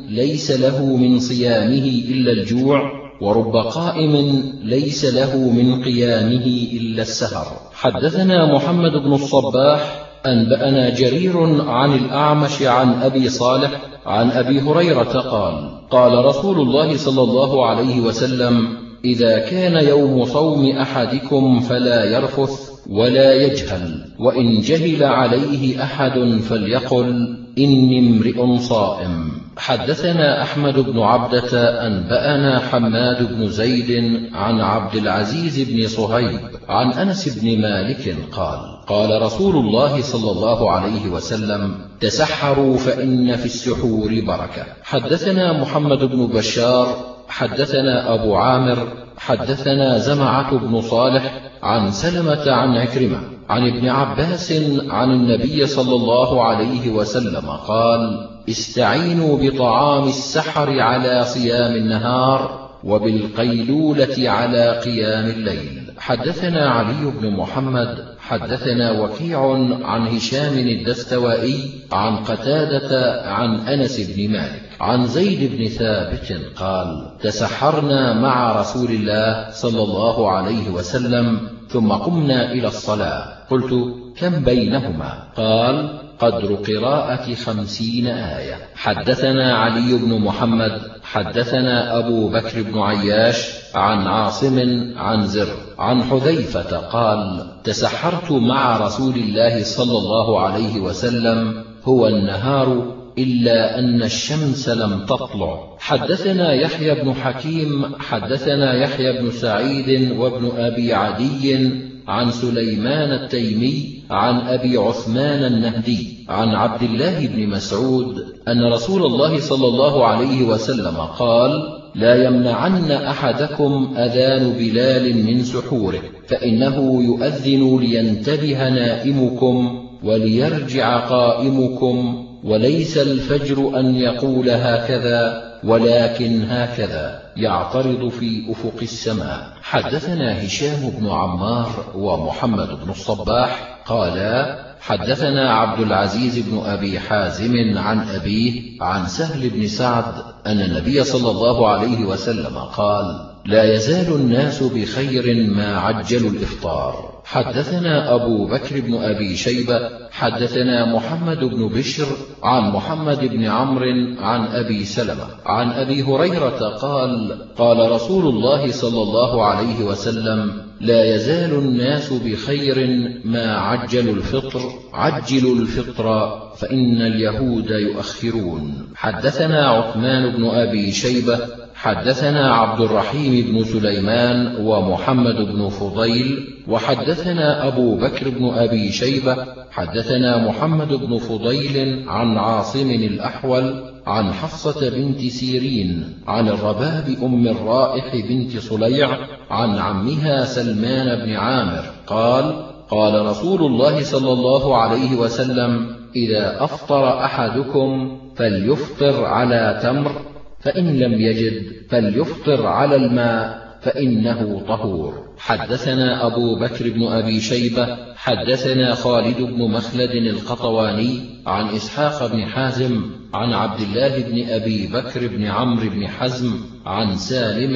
[0.09, 7.47] ليس له من صيامه إلا الجوع ورب قائم ليس له من قيامه إلا السهر.
[7.73, 15.69] حدثنا محمد بن الصباح أنبأنا جرير عن الأعمش عن أبي صالح عن أبي هريرة قال
[15.89, 23.33] قال رسول الله صلى الله عليه وسلم إذا كان يوم صوم أحدكم فلا يرفث ولا
[23.33, 29.31] يجهل وإن جهل عليه أحد فليقل إني امرئ صائم.
[29.57, 31.51] حدثنا أحمد بن عبدة
[31.87, 33.91] أنبأنا حماد بن زيد
[34.33, 36.39] عن عبد العزيز بن صهيب
[36.69, 43.45] عن أنس بن مالك قال قال رسول الله صلى الله عليه وسلم تسحروا فإن في
[43.45, 44.63] السحور بركة.
[44.83, 53.19] حدثنا محمد بن بشار حدثنا أبو عامر حدثنا زمعة بن صالح عن سلمة عن عكرمة
[53.49, 54.51] عن ابن عباس
[54.89, 64.79] عن النبي صلى الله عليه وسلم قال استعينوا بطعام السحر على صيام النهار وبالقيلولة على
[64.79, 65.91] قيام الليل.
[65.97, 69.51] حدثنا علي بن محمد حدثنا وكيع
[69.83, 78.13] عن هشام الدستوائي عن قتادة عن أنس بن مالك عن زيد بن ثابت قال تسحرنا
[78.13, 83.33] مع رسول الله صلى الله عليه وسلم ثم قمنا إلى الصلاة.
[83.49, 83.73] قلت
[84.19, 88.57] كم بينهما؟ قال قدر قراءة خمسين آية.
[88.75, 94.59] حدثنا علي بن محمد حدثنا أبو بكر بن عياش عن عاصم
[94.97, 95.47] عن زر
[95.79, 104.03] عن حذيفة قال تسحرت مع رسول الله صلى الله عليه وسلم هو النهار إلا أن
[104.03, 105.77] الشمس لم تطلع.
[105.79, 111.69] حدثنا يحيى بن حكيم حدثنا يحيى بن سعيد وابن أبي عدي
[112.07, 119.39] عن سليمان التيمي عن أبي عثمان النهدي عن عبد الله بن مسعود أن رسول الله
[119.39, 121.51] صلى الله عليه وسلم قال
[121.95, 133.79] لا يمنعن أحدكم أذان بلال من سحوره فإنه يؤذن لينتبه نائمكم وليرجع قائمكم وليس الفجر
[133.79, 137.24] أن يقول هكذا ولكن هكذا.
[137.37, 139.53] يعترض في أفق السماء.
[139.61, 148.09] حدثنا هشام بن عمار ومحمد بن الصباح قالا حدثنا عبد العزيز بن أبي حازم عن
[148.09, 150.13] أبيه عن سهل بن سعد
[150.45, 157.21] أن النبي صلى الله عليه وسلم قال لا يزال الناس بخير ما عجلوا الإفطار.
[157.25, 159.79] حدثنا أبو بكر بن أبي شيبة
[160.11, 162.05] حدثنا محمد بن بشر
[162.43, 165.27] عن محمد بن عمرو عن أبي سلمة.
[165.45, 172.87] عن أبي هريرة قال قال رسول الله صلى الله عليه وسلم لا يزال الناس بخير
[173.25, 174.61] ما عجلوا الفطر
[174.93, 178.87] عجلوا الفطر فإن اليهود يؤخرون.
[178.95, 187.95] حدثنا عثمان بن أبي شيبة حدثنا عبد الرحيم بن سليمان ومحمد بن فضيل وحدثنا أبو
[187.95, 189.35] بكر بن أبي شيبة
[189.71, 198.15] حدثنا محمد بن فضيل عن عاصم الأحول عن حفصة بنت سيرين عن الرباب أم الرائح
[198.29, 199.09] بنت صليع
[199.49, 207.25] عن عمها سلمان بن عامر قال قال رسول الله صلى الله عليه وسلم إذا أفطر
[207.25, 210.34] أحدكم فليفطر على تمر
[210.65, 215.25] فإن لم يجد فليفطر على الماء فإنه طهور.
[215.37, 223.01] حدثنا أبو بكر بن أبي شيبة حدثنا خالد بن مخلد القطواني عن إسحاق بن حازم
[223.33, 226.51] عن عبد الله بن أبي بكر بن عمرو بن حزم
[226.85, 227.75] عن سالم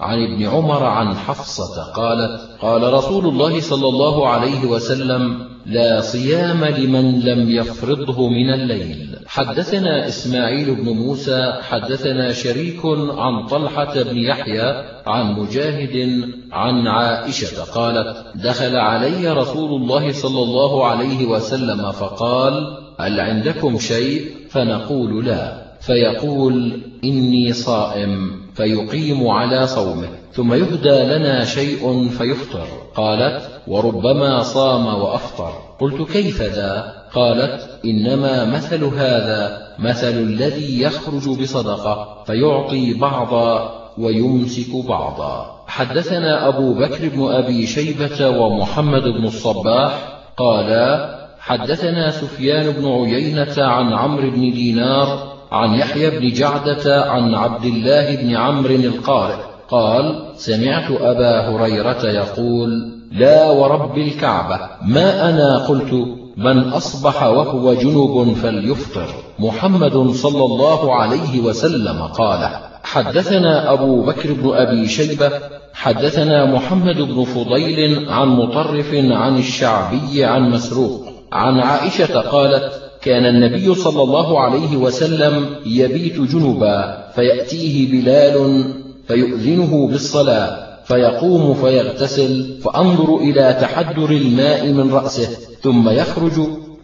[0.00, 6.64] عن ابن عمر عن حفصة قالت قال رسول الله صلى الله عليه وسلم لا صيام
[6.64, 9.16] لمن لم يفرضه من الليل.
[9.26, 18.16] حدثنا إسماعيل بن موسى حدثنا شريك عن طلحة بن يحيى عن مجاهد عن عائشة قالت
[18.34, 25.64] دخل علي رسول الله صلى الله عليه وسلم فقال هل عندكم شيء؟ فنقول لا.
[25.80, 28.30] فيقول إني صائم.
[28.54, 30.23] فيقيم على صومه.
[30.36, 32.66] ثم يهدى لنا شيء فيفطر.
[32.94, 35.52] قالت وربما صام وأفطر.
[35.80, 45.64] قلت كيف ذا؟ قالت إنما مثل هذا مثل الذي يخرج بصدقة فيعطي بعضا ويمسك بعضا.
[45.66, 53.92] حدثنا أبو بكر بن أبي شيبة ومحمد بن الصباح قالا حدثنا سفيان بن عيينة عن
[53.92, 59.53] عمرو بن دينار عن يحيى بن جعدة عن عبد الله بن عمرو القارئ.
[59.70, 64.60] قال سمعت أبا هريرة يقول لا ورب الكعبة.
[64.82, 65.92] ما أنا؟ قلت
[66.36, 69.06] من أصبح وهو جنب فليفطر.
[69.38, 72.48] محمد صلى الله عليه وسلم قال
[72.82, 75.30] حدثنا أبو بكر بن أبي شيبة
[75.74, 81.04] حدثنا محمد بن فضيل عن مطرف عن الشعبي عن مسروق.
[81.32, 88.64] عن عائشة قالت كان النبي صلى الله عليه وسلم يبيت جنبا فيأتيه بلال
[89.08, 95.28] فيؤذنه بالصلاة فيقوم فيغتسل فأنظر إلى تحدر الماء من رأسه
[95.62, 96.32] ثم يخرج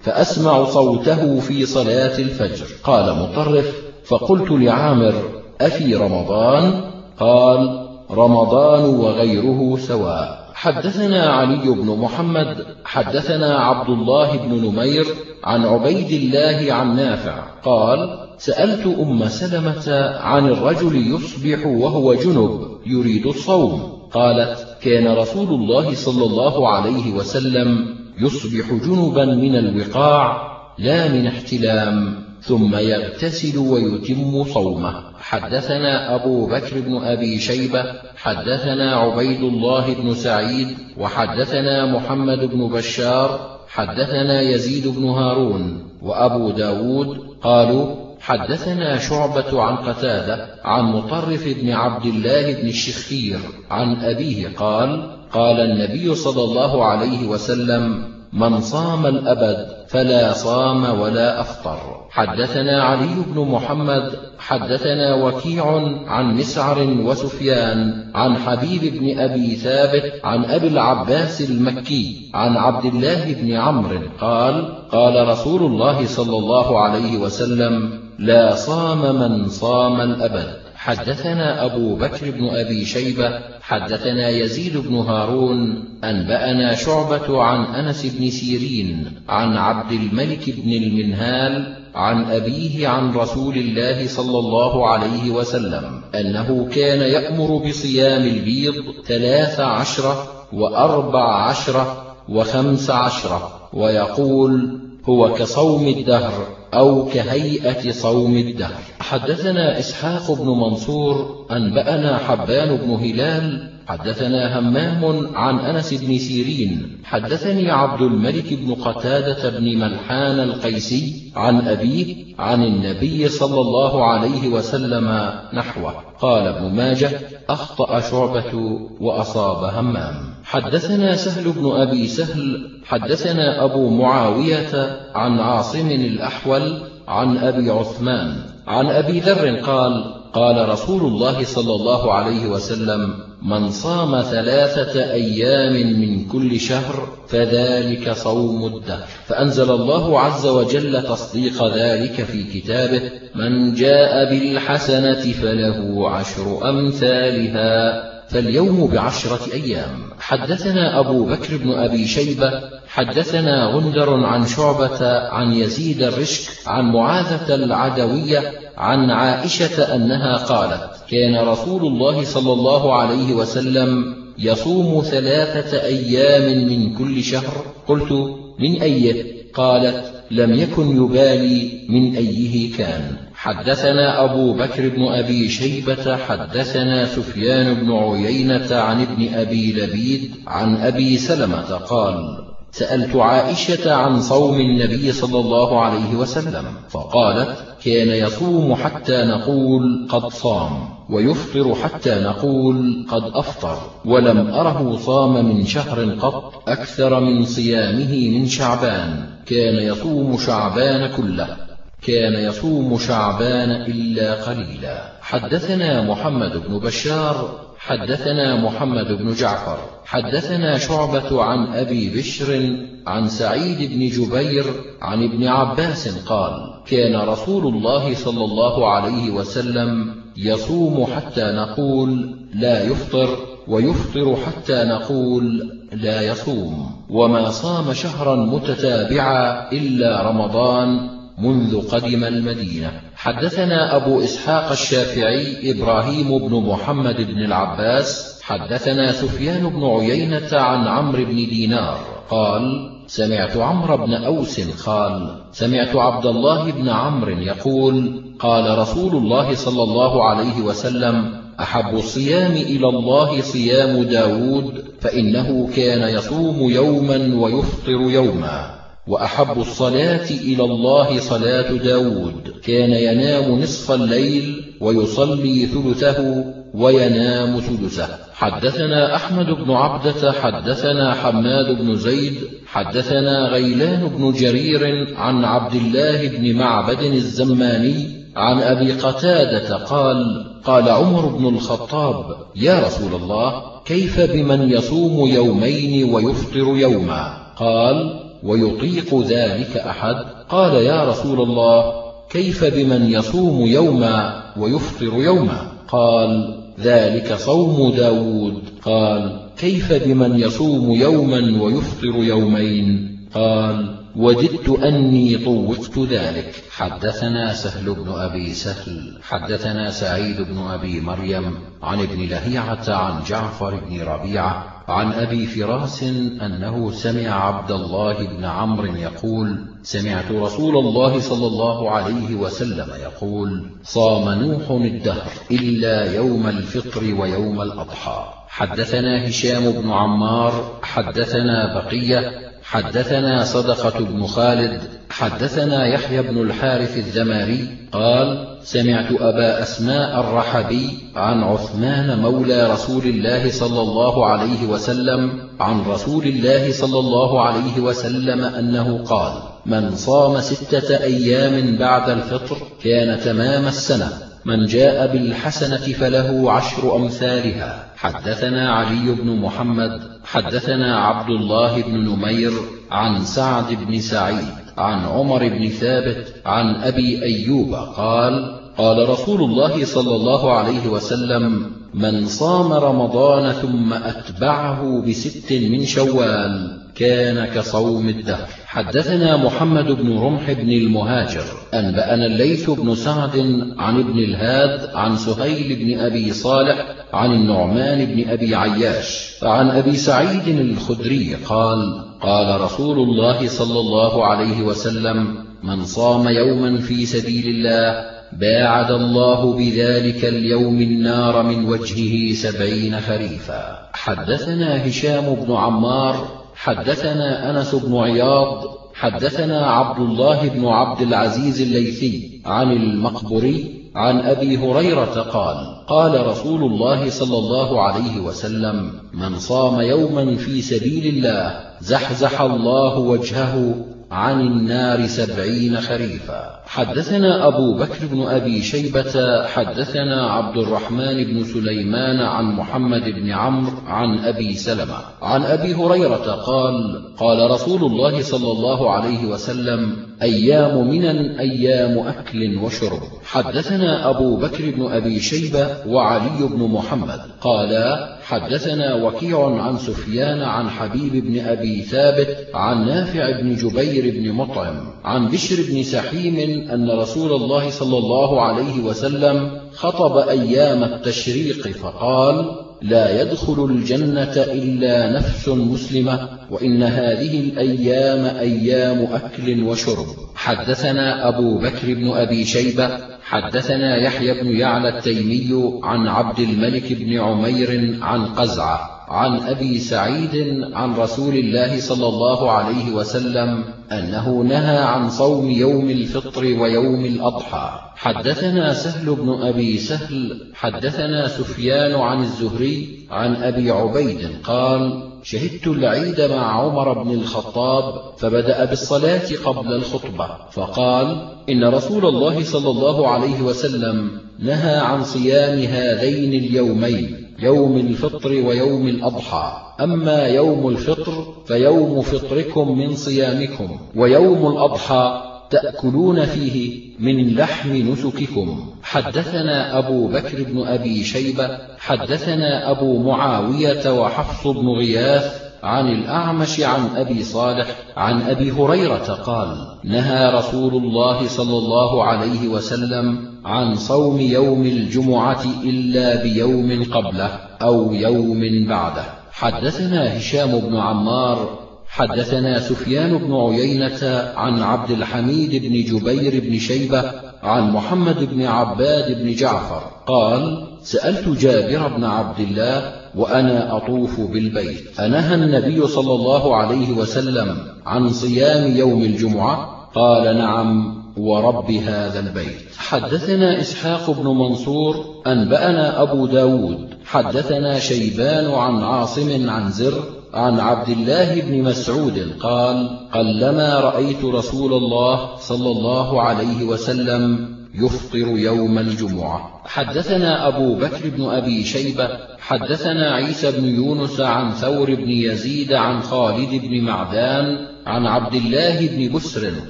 [0.02, 2.66] فأسمع صوته في صلاة الفجر.
[2.84, 5.14] قال مطرف فقلت لعامر
[5.60, 6.80] أفي رمضان؟
[7.20, 10.39] قال رمضان وغيره سواء.
[10.60, 15.06] حدثنا علي بن محمد حدثنا عبد الله بن نمير
[15.44, 23.26] عن عبيد الله عن نافع قال سألت أم سلمة عن الرجل يصبح وهو جنب يريد
[23.26, 24.00] الصوم.
[24.12, 32.24] قالت كان رسول الله صلى الله عليه وسلم يصبح جنبا من الوقاع لا من احتلام
[32.42, 35.09] ثم يغتسل ويتم صومه.
[35.20, 37.84] حدثنا أبو بكر بن أبي شيبة
[38.16, 47.18] حدثنا عبيد الله بن سعيد وحدثنا محمد بن بشار حدثنا يزيد بن هارون وأبو داود
[47.42, 53.38] قالوا حدثنا شعبة عن قتادة عن مطرف بن عبد الله بن الشخير
[53.70, 61.40] عن أبيه قال قال النبي صلى الله عليه وسلم من صام الأبد فلا صام ولا
[61.40, 61.78] أفطر.
[62.10, 65.64] حدثنا علي بن محمد حدثنا وكيع
[66.06, 73.34] عن مسعر وسفيان عن حبيب بن أبي ثابت عن أبي العباس المكي عن عبد الله
[73.34, 74.54] بن عمرو قال
[74.92, 80.69] قال رسول الله صلى الله عليه وسلم لا صام من صام الأبد.
[80.80, 88.30] حدثنا أبو بكر بن أبي شيبة حدثنا يزيد بن هارون أنبأنا شعبة عن أنس بن
[88.30, 96.00] سيرين عن عبد الملك بن المنهال عن أبيه عن رسول الله صلى الله عليه وسلم
[96.14, 98.74] أنه كان يأمر بصيام البيض
[99.06, 108.82] ثلاث عشرة وأربع عشرة وخمس عشرة ويقول هو كصوم الدهر أو كهيئة صوم الدهر.
[109.00, 117.70] حدثنا إسحاق بن منصور أنبأنا حبان بن هلال حدثنا همام عن أنس بن سيرين حدثني
[117.70, 125.30] عبد الملك بن قتادة بن ملحان القيسي عن أبيه عن النبي صلى الله عليه وسلم
[125.54, 125.94] نحوه.
[126.20, 127.10] قال ابن ماجه
[127.48, 130.14] أخطأ شعبة وأصاب همام.
[130.44, 138.86] حدثنا سهل بن أبي سهل حدثنا أبو معاوية عن عاصم الأحول عن أبي عثمان عن
[138.86, 146.28] أبي ذر قال قال رسول الله صلى الله عليه وسلم من صام ثلاثة أيام من
[146.28, 149.08] كل شهر فذلك صوم الدهر.
[149.26, 158.86] فأنزل الله عز وجل تصديق ذلك في كتابه من جاء بالحسنة فله عشر أمثالها فاليوم
[158.86, 160.10] بعشرة أيام.
[160.20, 162.50] حدثنا أبو بكر بن أبي شيبة
[162.88, 171.48] حدثنا غندر عن شعبة عن يزيد الرشك عن معاذة العدوية عن عائشة أنها قالت كان
[171.48, 177.64] رسول الله صلى الله عليه وسلم يصوم ثلاثة أيام من كل شهر.
[177.88, 178.12] قلت
[178.58, 183.29] من أيه؟ قالت لم يكن يبالي من أيه كان.
[183.42, 190.76] حدثنا أبو بكر بن أبي شيبة حدثنا سفيان بن عيينة عن ابن أبي لبيد عن
[190.76, 192.38] أبي سلمة قال
[192.72, 200.28] سألت عائشة عن صوم النبي صلى الله عليه وسلم فقالت كان يصوم حتى نقول قد
[200.28, 208.38] صام ويفطر حتى نقول قد أفطر ولم أره صام من شهر قط أكثر من صيامه
[208.38, 211.69] من شعبان كان يصوم شعبان كله.
[212.02, 215.12] كان يصوم شعبان إلا قليلا.
[215.20, 223.92] حدثنا محمد بن بشار حدثنا محمد بن جعفر حدثنا شعبة عن أبي بشر عن سعيد
[223.92, 224.64] بن جبير
[225.02, 226.52] عن ابن عباس قال
[226.86, 233.36] كان رسول الله صلى الله عليه وسلم يصوم حتى نقول لا يفطر
[233.68, 236.90] ويفطر حتى نقول لا يصوم.
[237.10, 243.00] وما صام شهرا متتابعا إلا رمضان منذ قدم المدينة.
[243.16, 251.24] حدثنا أبو إسحاق الشافعي إبراهيم بن محمد بن العباس حدثنا سفيان بن عيينة عن عمرو
[251.24, 251.98] بن دينار
[252.30, 259.54] قال سمعت عمرو بن أوس قال سمعت عبد الله بن عمرو يقول قال رسول الله
[259.54, 268.00] صلى الله عليه وسلم أحب الصيام إلى الله صيام داود فإنه كان يصوم يوما ويفطر
[268.10, 268.79] يوما.
[269.06, 272.54] وأحب الصلاة إلى الله صلاة داود.
[272.64, 278.08] كان ينام نصف الليل ويصلي ثلثه وينام ثلثه.
[278.40, 282.34] حدثنا أحمد بن عبدة حدثنا حماد بن زيد
[282.66, 290.88] حدثنا غيلان بن جرير عن عبد الله بن معبد الزماني عن أبي قتادة قال قال
[290.88, 292.24] عمر بن الخطاب
[292.56, 300.14] يا رسول الله كيف بمن يصوم يومين ويفطر يوما؟ قال ويطيق ذلك أحد؟
[300.48, 301.92] قال يا رسول الله
[302.30, 308.62] كيف بمن يصوم يوما ويفطر يوما؟ قال ذلك صوم داود.
[308.84, 316.54] قال كيف بمن يصوم يوما ويفطر يومين؟ قال وددت أني طوقت ذلك.
[316.70, 323.80] حدثنا سهل بن أبي سهل حدثنا سعيد بن أبي مريم عن ابن لهيعة عن جعفر
[323.88, 326.02] بن ربيعة عن أبي فراس
[326.42, 333.66] أنه سمع عبد الله بن عمرو يقول سمعت رسول الله صلى الله عليه وسلم يقول
[333.84, 338.32] صام نوح الدهر إلا يوم الفطر ويوم الأضحى.
[338.48, 344.80] حدثنا هشام بن عمار حدثنا بقية حدثنا صدقة بن خالد
[345.10, 353.50] حدثنا يحيى بن الحارث الزماري قال سمعت أبا أسماء الرحبي عن عثمان مولى رسول الله
[353.50, 359.32] صلى الله عليه وسلم عن رسول الله صلى الله عليه وسلم أنه قال
[359.66, 364.29] من صام ستة أيام بعد الفطر كان تمام السنة.
[364.44, 367.90] من جاء بالحسنة فله عشر أمثالها.
[367.96, 372.52] حدثنا علي بن محمد حدثنا عبد الله بن نمير
[372.90, 379.84] عن سعد بن سعيد عن عمر بن ثابت عن أبي أيوب قال قال رسول الله
[379.84, 388.48] صلى الله عليه وسلم من صام رمضان ثم أتبعه بست من شوال كان كصوم الدهر.
[388.66, 391.44] حدثنا محمد بن رمح بن المهاجر
[391.74, 393.36] أنبأنا الليث بن سعد
[393.78, 399.96] عن ابن الهاد عن سهيل بن أبي صالح عن النعمان بن أبي عياش عن أبي
[399.96, 407.46] سعيد الخدري قال قال رسول الله صلى الله عليه وسلم من صام يوما في سبيل
[407.46, 413.90] الله باعد الله بذلك اليوم النار من وجهه سبعين خريفا.
[413.92, 422.42] حدثنا هشام بن عمار حدثنا أنس بن عياض حدثنا عبد الله بن عبد العزيز الليثي
[422.46, 429.80] عن المقبري عن أبي هريرة قال قال رسول الله صلى الله عليه وسلم من صام
[429.80, 433.74] يوما في سبيل الله زحزح الله وجهه
[434.10, 436.59] عن النار سبعين خريفا.
[436.70, 443.76] حدثنا أبو بكر بن أبي شيبة حدثنا عبد الرحمن بن سليمان عن محمد بن عمرو
[443.86, 444.98] عن أبي سلمة.
[445.22, 452.56] عن أبي هريرة قال قال رسول الله صلى الله عليه وسلم أيام منن أيام أكل
[452.56, 453.02] وشرب.
[453.24, 457.20] حدثنا أبو بكر بن أبي شيبة وعلي بن محمد.
[457.40, 464.32] قالا حدثنا وكيع عن سفيان عن حبيب بن أبي ثابت عن نافع بن جبير بن
[464.32, 471.68] مطعم عن بشر بن سحيم أن رسول الله صلى الله عليه وسلم خطب أيام التشريق
[471.68, 480.06] فقال لا يدخل الجنة إلا نفس مسلمة وإن هذه الأيام أيام أكل وشرب.
[480.34, 482.90] حدثنا أبو بكر بن أبي شيبة
[483.22, 488.99] حدثنا يحيى بن يعلى التيمي عن عبد الملك بن عمير عن قزعة.
[489.10, 495.90] عن أبي سعيد عن رسول الله صلى الله عليه وسلم أنه نهى عن صوم يوم
[495.90, 497.70] الفطر ويوم الأضحى.
[497.96, 506.20] حدثنا سهل بن أبي سهل حدثنا سفيان عن الزهري عن أبي عبيد قال شهدت العيد
[506.20, 513.42] مع عمر بن الخطاب فبدأ بالصلاة قبل الخطبة فقال إن رسول الله صلى الله عليه
[513.42, 519.52] وسلم نهى عن صيام هذين اليومين يوم الفطر ويوم الأضحى.
[519.80, 528.70] أما يوم الفطر فيوم فطركم من صيامكم ويوم الأضحى تأكلون فيه من لحم نسككم.
[528.82, 536.96] حدثنا أبو بكر بن أبي شيبة حدثنا أبو معاوية وحفص بن غياث عن الأعمش عن
[536.96, 544.20] أبي صالح عن أبي هريرة قال نهى رسول الله صلى الله عليه وسلم عن صوم
[544.20, 547.30] يوم الجمعة إلا بيوم قبله
[547.62, 549.04] أو يوم بعده.
[549.32, 551.58] حدثنا هشام بن عمار
[551.88, 559.22] حدثنا سفيان بن عيينة عن عبد الحميد بن جبير بن شيبة عن محمد بن عباد
[559.22, 565.00] بن جعفر قال سألت جابر بن عبد الله وأنا أطوف بالبيت.
[565.00, 567.56] أنهى النبي صلى الله عليه وسلم
[567.86, 572.76] عن صيام يوم الجمعة قال نعم ورب هذا البيت.
[572.78, 576.88] حدثنا إسحاق بن منصور أنبأنا أبو داود.
[577.04, 580.04] حدثنا شيبان عن عاصم عن زر
[580.34, 588.38] عن عبد الله بن مسعود قال قلما رأيت رسول الله صلى الله عليه وسلم يفطر
[588.38, 589.62] يوم الجمعة.
[589.64, 592.08] حدثنا أبو بكر بن أبي شيبة
[592.38, 598.86] حدثنا عيسى بن يونس عن ثور بن يزيد عن خالد بن معدان عن عبد الله
[598.86, 599.52] بن بسر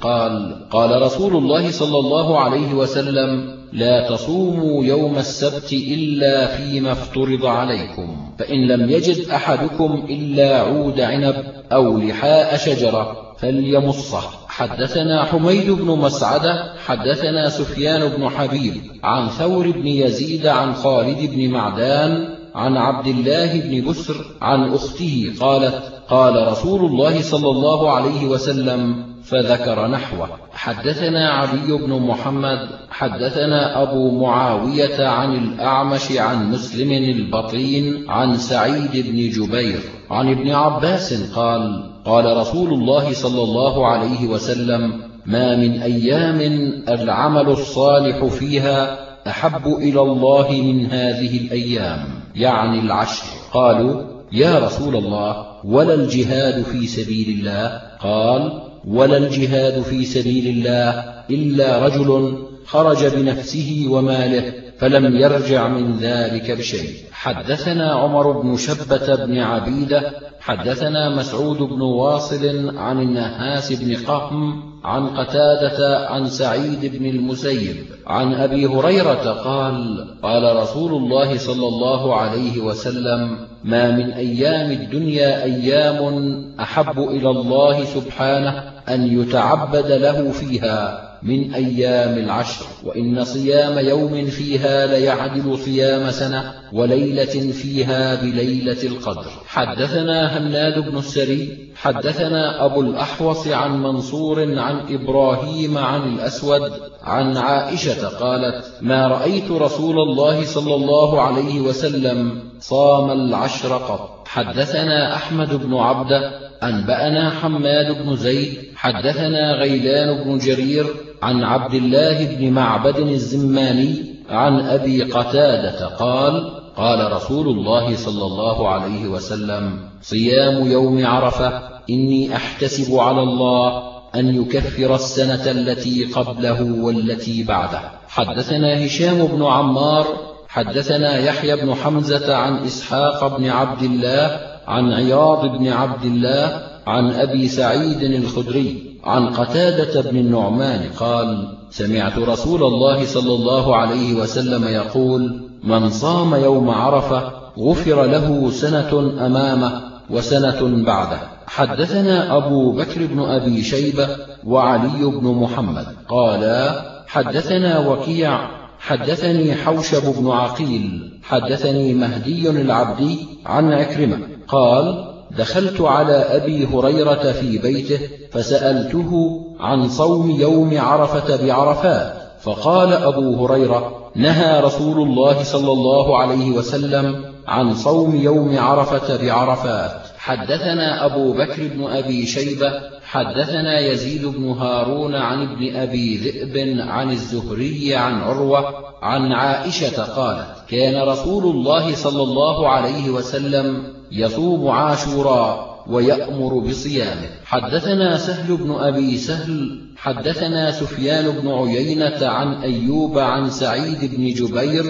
[0.00, 7.46] قال قال رسول الله صلى الله عليه وسلم لا تصوموا يوم السبت إلا فيما افترض
[7.46, 14.22] عليكم فإن لم يجد أحدكم إلا عود عنب أو لحاء شجرة فليمصه.
[14.60, 21.50] حدثنا حميد بن مسعدة حدثنا سفيان بن حبيب عن ثور بن يزيد عن خالد بن
[21.50, 28.26] معدان عن عبد الله بن بسر عن أخته قالت قال رسول الله صلى الله عليه
[28.26, 30.28] وسلم فذكر نحوه.
[30.52, 39.30] حدثنا علي بن محمد حدثنا أبو معاوية عن الأعمش عن مسلم البطين عن سعيد بن
[39.30, 39.80] جبير
[40.10, 46.40] عن ابن عباس قال قال رسول الله صلى الله عليه وسلم ما من أيام
[46.88, 48.98] العمل الصالح فيها
[49.28, 51.98] أحب إلى الله من هذه الأيام
[52.34, 53.24] يعني العشر.
[53.52, 61.04] قالوا يا رسول الله ولا الجهاد في سبيل الله؟ قال ولا الجهاد في سبيل الله
[61.30, 66.94] إلا رجل خرج بنفسه وماله فلم يرجع من ذلك بشيء.
[67.12, 75.06] حدثنا عمر بن شبة بن عبيدة حدثنا مسعود بن واصل عن النهاس بن قهم عن
[75.06, 77.76] قتادة عن سعيد بن المسيب
[78.06, 85.44] عن أبي هريرة قال قال رسول الله صلى الله عليه وسلم ما من أيام الدنيا
[85.44, 94.26] أيام أحب إلى الله سبحانه أن يتعبد له فيها من أيام العشر وإن صيام يوم
[94.26, 99.30] فيها ليعدل صيام سنة وليلة فيها بليلة القدر.
[99.46, 108.08] حدثنا هناد بن السري حدثنا أبو الأحوص عن منصور عن إبراهيم عن الأسود عن عائشة
[108.08, 114.28] قالت ما رأيت رسول الله صلى الله عليه وسلم صام العشر قط.
[114.28, 120.86] حدثنا أحمد بن عبدة أنبأنا حماد بن زيد حدثنا غيلان بن جرير
[121.22, 128.68] عن عبد الله بن معبد الزماني عن أبي قتادة قال قال رسول الله صلى الله
[128.68, 133.82] عليه وسلم صيام يوم عرفة إني أحتسب على الله
[134.14, 137.80] أن يكفر السنة التي قبله والتي بعده.
[138.08, 140.06] حدثنا هشام بن عمار
[140.48, 147.10] حدثنا يحيى بن حمزة عن إسحاق بن عبد الله عن عياض بن عبد الله عن
[147.12, 154.64] أبي سعيد الخدري عن قتادة بن النعمان قال سمعت رسول الله صلى الله عليه وسلم
[154.64, 161.18] يقول من صام يوم عرفة غفر له سنة أمامه وسنة بعده.
[161.46, 164.08] حدثنا أبو بكر بن أبي شيبة
[164.46, 168.38] وعلي بن محمد قالا حدثنا وكيع
[168.78, 174.18] حدثني حوشب بن عقيل حدثني مهدي العبدي عن عكرمة
[174.52, 178.00] قال دخلت على أبي هريرة في بيته
[178.32, 186.50] فسألته عن صوم يوم عرفة بعرفات فقال أبو هريرة نهى رسول الله صلى الله عليه
[186.50, 189.92] وسلم عن صوم يوم عرفة بعرفات.
[190.18, 192.72] حدثنا أبو بكر بن أبي شيبة
[193.02, 200.46] حدثنا يزيد بن هارون عن ابن أبي ذئب عن الزهري عن عروة عن عائشة قالت
[200.68, 207.28] كان رسول الله صلى الله عليه وسلم يصوم عاشوراء ويأمر بصيامه.
[207.44, 214.84] حدثنا سهل بن أبي سهل حدثنا سفيان بن عيينة عن أيوب عن سعيد بن جبير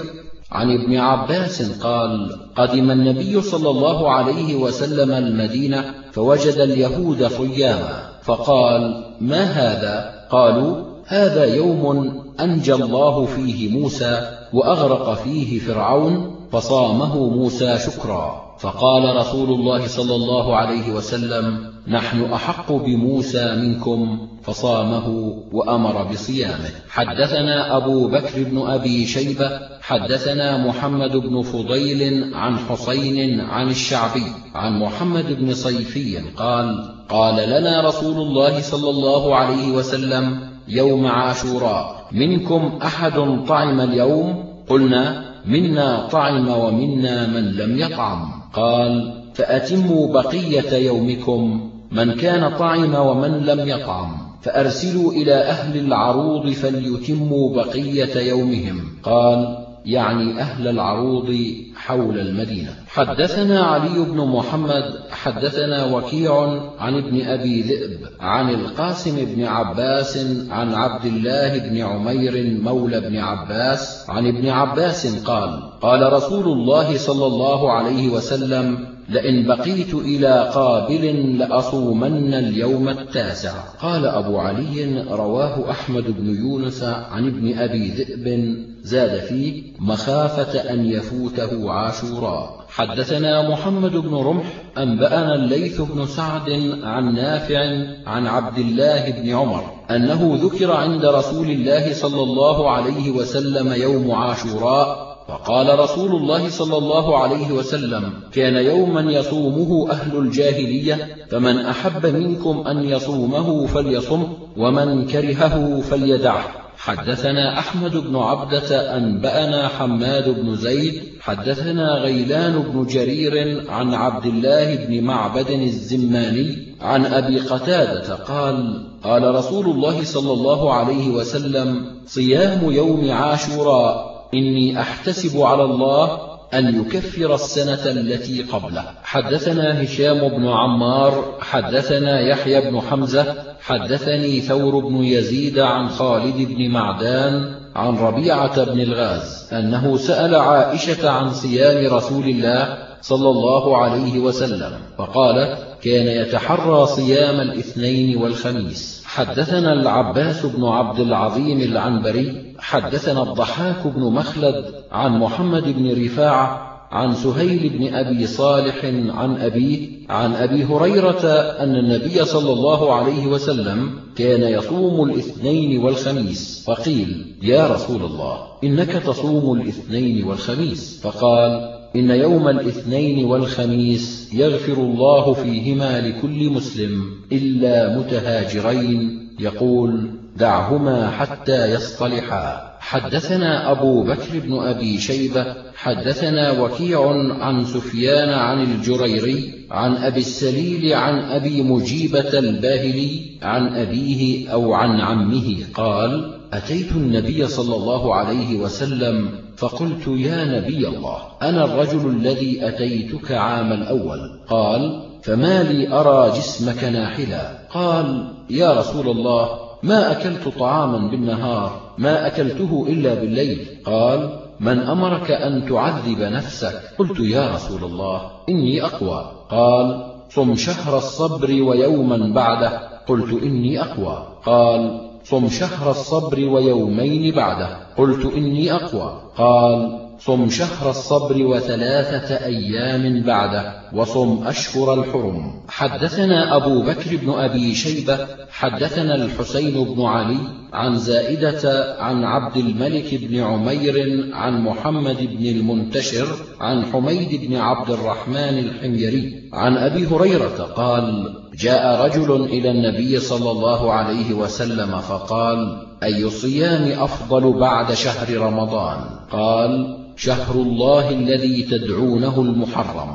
[0.53, 9.05] عن ابن عباس قال قدم النبي صلى الله عليه وسلم المدينة فوجد اليهود صياما فقال
[9.21, 18.50] ما هذا؟ قالوا هذا يوم أنجى الله فيه موسى وأغرق فيه فرعون فصامه موسى شكرا.
[18.61, 25.09] فقال رسول الله صلى الله عليه وسلم نحن أحق بموسى منكم فصامه
[25.53, 26.71] وأمر بصيامه.
[26.89, 29.51] حدثنا أبو بكر بن أبي شيبة
[29.81, 37.81] حدثنا محمد بن فضيل عن حسين عن الشعبي عن محمد بن صيفي قال قال لنا
[37.81, 46.49] رسول الله صلى الله عليه وسلم يوم عاشوراء منكم أحد طعم اليوم؟ قلنا منا طعم
[46.49, 48.40] ومنا من لم يطعم.
[48.53, 57.55] قال فأتموا بقية يومكم من كان طعم ومن لم يطعم فأرسلوا إلى أهل العروض فليتموا
[57.55, 58.81] بقية يومهم.
[59.03, 61.37] قال يعني أهل العروض
[61.77, 62.75] حول المدينة.
[62.89, 70.75] حدثنا علي بن محمد حدثنا وكيع عن ابن أبي ذئب عن القاسم بن عباس عن
[70.75, 77.27] عبد الله بن عمير مولى بن عباس عن ابن عباس قال قال رسول الله صلى
[77.27, 83.53] الله عليه وسلم لئن بقيت إلى قابل لأصومن اليوم التاسع.
[83.81, 90.85] قال أبو علي رواه أحمد بن يونس عن ابن أبي ذئب زاد فيه مخافة أن
[90.85, 92.61] يفوته عاشوراء.
[92.69, 94.45] حدثنا محمد بن رمح
[94.79, 96.51] أنبأنا الليث بن سعد
[96.83, 97.59] عن نافع
[98.07, 104.11] عن عبد الله بن عمر أنه ذكر عند رسول الله صلى الله عليه وسلم يوم
[104.11, 112.07] عاشوراء فقال رسول الله صلى الله عليه وسلم كان يوما يصومه أهل الجاهلية فمن أحب
[112.07, 114.23] منكم أن يصومه فليصم
[114.57, 116.45] ومن كرهه فليدعه
[116.77, 124.75] حدثنا أحمد بن عبدة أنبأنا حماد بن زيد حدثنا غيلان بن جرير عن عبد الله
[124.75, 132.73] بن معبد الزماني عن أبي قتادة قال قال رسول الله صلى الله عليه وسلم صيام
[132.73, 138.85] يوم عاشوراء إني أحتسب على الله أن يكفر السنة التي قبله.
[139.03, 146.71] حدثنا هشام بن عمار حدثنا يحيى بن حمزة حدثني ثور بن يزيد عن خالد بن
[146.71, 154.19] معدان عن ربيعة بن الغاز أنه سأل عائشة عن صيام رسول الله صلى الله عليه
[154.19, 159.03] وسلم فقالت كان يتحرى صيام الاثنين والخميس.
[159.07, 167.15] حدثنا العباس بن عبد العظيم العنبري حدثنا الضحاك بن مخلد عن محمد بن رفاعة عن
[167.15, 168.85] سهيل بن أبي صالح
[169.15, 171.25] عن أبيه عن أبي هريرة
[171.59, 176.65] أن النبي صلى الله عليه وسلم كان يصوم الاثنين والخميس.
[176.67, 181.01] فقيل يا رسول الله إنك تصوم الاثنين والخميس.
[181.03, 189.29] فقال إن يوم الاثنين والخميس يغفر الله فيهما لكل مسلم إلا متهاجرين.
[189.41, 192.71] يقول دعهما حتى يصطلحا.
[192.81, 197.11] حدثنا أبو بكر بن أبي شيبة حدثنا وكيع
[197.41, 205.01] عن سفيان عن الجريري عن أبي السليل عن أبي مجيبة الباهلي عن أبيه أو عن
[205.01, 212.69] عمه قال أتيت النبي صلى الله عليه وسلم فقلت يا نبي الله أنا الرجل الذي
[212.69, 217.59] أتيتك عام الأول؟ قال فما لي أرى جسمك ناحلا.
[217.71, 223.67] قال يا رسول الله ما أكلت طعاما بالنهار ما أكلته إلا بالليل.
[223.85, 229.33] قال من أمرك أن تعذب نفسك؟ قلت يا رسول الله إني أقوى.
[229.51, 232.89] قال صم شهر الصبر ويوما بعده.
[233.07, 234.27] قلت إني أقوى.
[234.47, 237.77] قال صم شهر الصبر ويومين بعده.
[237.99, 239.23] قلت إني أقوى.
[239.37, 243.80] قال صم شهر الصبر وثلاثة أيام بعده.
[243.95, 245.53] وصم أشهر الحرم.
[245.69, 248.19] حدثنا أبو بكر بن أبي شيبة
[248.51, 250.39] حدثنا الحسين بن علي
[250.73, 256.27] عن زائدة عن عبد الملك بن عمير عن محمد بن المنتشر
[256.61, 263.51] عن حميد بن عبد الرحمن الحميري عن أبي هريرة قال جاء رجل إلى النبي صلى
[263.51, 268.99] الله عليه وسلم فقال أي الصيام أفضل بعد شهر رمضان؟
[269.33, 273.11] قال شهر الله الذي تدعونه المحرم.